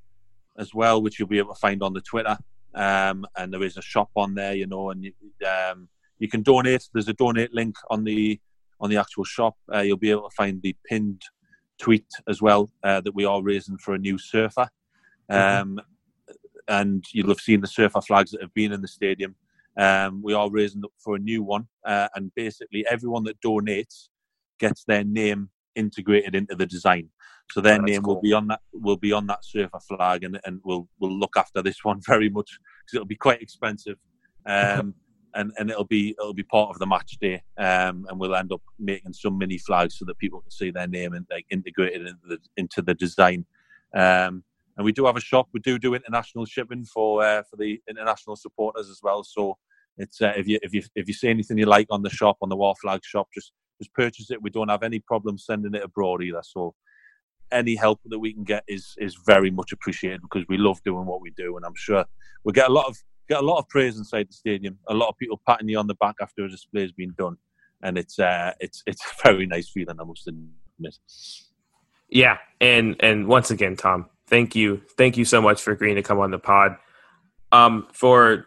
[0.59, 2.37] as well, which you'll be able to find on the Twitter.
[2.75, 5.13] Um, and there is a shop on there, you know, and
[5.47, 5.89] um,
[6.19, 6.89] you can donate.
[6.93, 8.41] There's a donate link on the
[8.83, 9.57] on the actual shop.
[9.73, 11.23] Uh, you'll be able to find the pinned
[11.81, 14.69] tweet as well uh, that we are raising for a new surfer.
[15.31, 15.63] Mm-hmm.
[15.63, 15.81] Um,
[16.69, 19.35] and you'll have seen the surfer flags that have been in the stadium.
[19.79, 24.09] Um, we are raising up for a new one, uh, and basically everyone that donates
[24.59, 27.09] gets their name integrated into the design.
[27.51, 28.15] So their oh, name cool.
[28.15, 31.37] will be on that will be on that surfer flag, and and we'll we'll look
[31.37, 33.97] after this one very much because it'll be quite expensive.
[34.45, 34.97] Um,
[35.35, 38.53] and, and it'll be it'll be part of the match day, um, and we'll end
[38.53, 42.03] up making some mini flags so that people can see their name and like integrated
[42.03, 43.45] into the into the design.
[43.95, 44.45] Um,
[44.77, 45.49] and we do have a shop.
[45.53, 49.23] We do do international shipping for uh, for the international supporters as well.
[49.25, 49.59] So
[49.99, 52.39] it's uh, if you if you if you see anything you like on the shop
[52.43, 54.43] on the Wor Flag shop, just just purchase it.
[54.43, 56.43] We don't have any problem sending it abroad either.
[56.43, 56.75] So
[57.51, 61.07] any help that we can get is is very much appreciated because we love doing
[61.07, 62.05] what we do, and I'm sure
[62.45, 62.97] we get a lot of
[63.29, 64.79] get a lot of praise inside the stadium.
[64.89, 67.37] A lot of people patting you on the back after a display has been done,
[67.83, 70.01] and it's uh, it's it's a very nice feeling.
[70.01, 70.99] I must admit.
[72.09, 76.03] Yeah, and and once again, Tom, thank you, thank you so much for agreeing to
[76.03, 76.77] come on the pod.
[77.53, 78.47] Um, for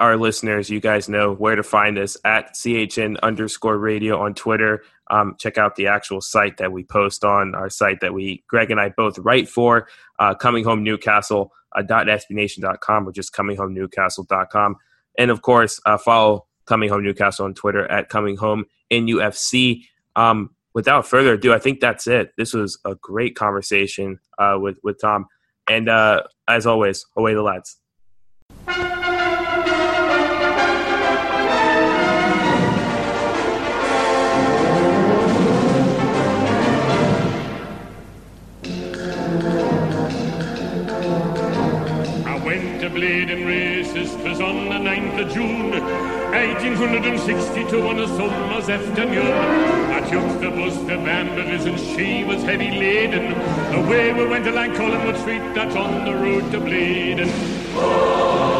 [0.00, 4.82] our listeners, you guys know where to find us at CHN underscore radio on Twitter.
[5.10, 8.70] Um, check out the actual site that we post on our site that we, Greg
[8.70, 9.88] and I both write for,
[10.18, 14.76] uh, Coming Home Newcastle uh, .sbnation.com or just cominghomenewcastle.com.
[15.18, 19.84] And of course, uh, follow Coming Home Newcastle on Twitter at Coming Home NFC.
[20.16, 22.32] Um, without further ado, I think that's it.
[22.36, 25.26] This was a great conversation uh, with with Tom,
[25.68, 27.76] and uh, as always, away the lads.
[46.80, 49.26] 1862 on a summer's afternoon.
[49.90, 53.32] At took the bus, the Balmbra's, and she was heavy laden.
[53.74, 57.30] Away we went along Collingwood Street, that's on the road to Blaydon.
[57.74, 58.57] Oh,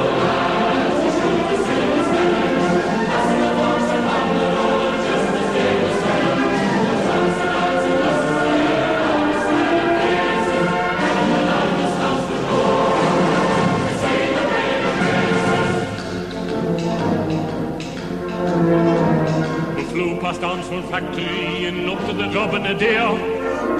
[20.28, 22.98] past Armstrong factory and up to the job in a day.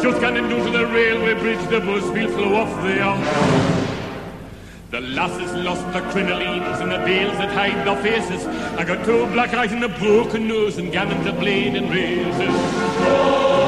[0.00, 3.14] Just getting down to the railway bridge, the bus will flow off there.
[4.90, 8.46] The lasses lost their crinolines and the veils that hide their faces.
[8.78, 13.67] I got two black eyes and a broken nose and gallons of blade and razors.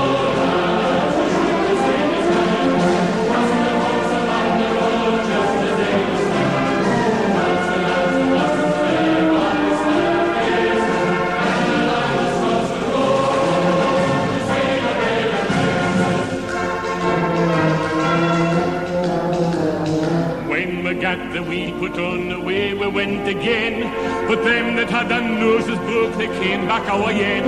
[21.51, 23.83] Wheel put on, away we went again.
[24.29, 27.45] But them that had their noses broke, they came back our yen.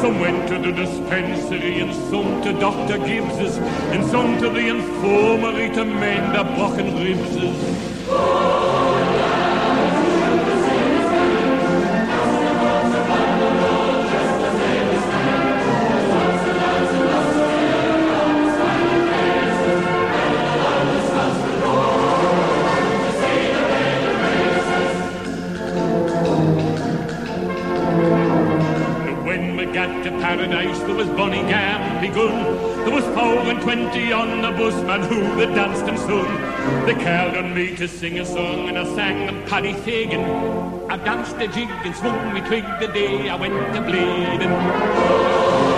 [0.00, 2.98] Some went to the dispensary, and some to Dr.
[2.98, 3.58] Gibbs's,
[3.94, 8.67] and some to the infirmary to mend their broken ribses.
[30.28, 32.54] Paradise there was Bonnie Gam begun.
[32.84, 36.84] There was four and twenty on the bus, man who that danced and sung.
[36.84, 40.20] They called on me to sing a song, and I sang them Paddy Fagan.
[40.90, 45.77] I danced a jig and swung me twig the day I went to Blaydon.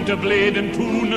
[0.00, 1.10] Into Blaydon Toon.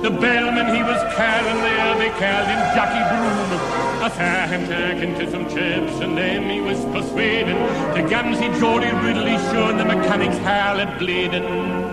[0.00, 3.60] The bellman he was carrying there, they called him Jackie Broon.
[4.00, 8.92] I saw him talking to some chaps, and then he was persuading to Gamsey Geordie
[9.04, 11.89] Ridley, sure the mechanics harlot Blaydon.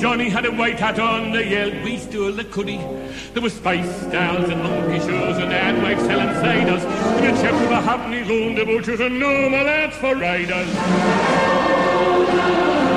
[0.00, 2.78] Johnny had a white hat on, they yelled, we stole the cuddy.
[3.34, 6.82] There were spice dolls and monkey shows and ad wives selling ciders.
[7.18, 12.89] And the chaps were happily loaned about and no normal lads for riders.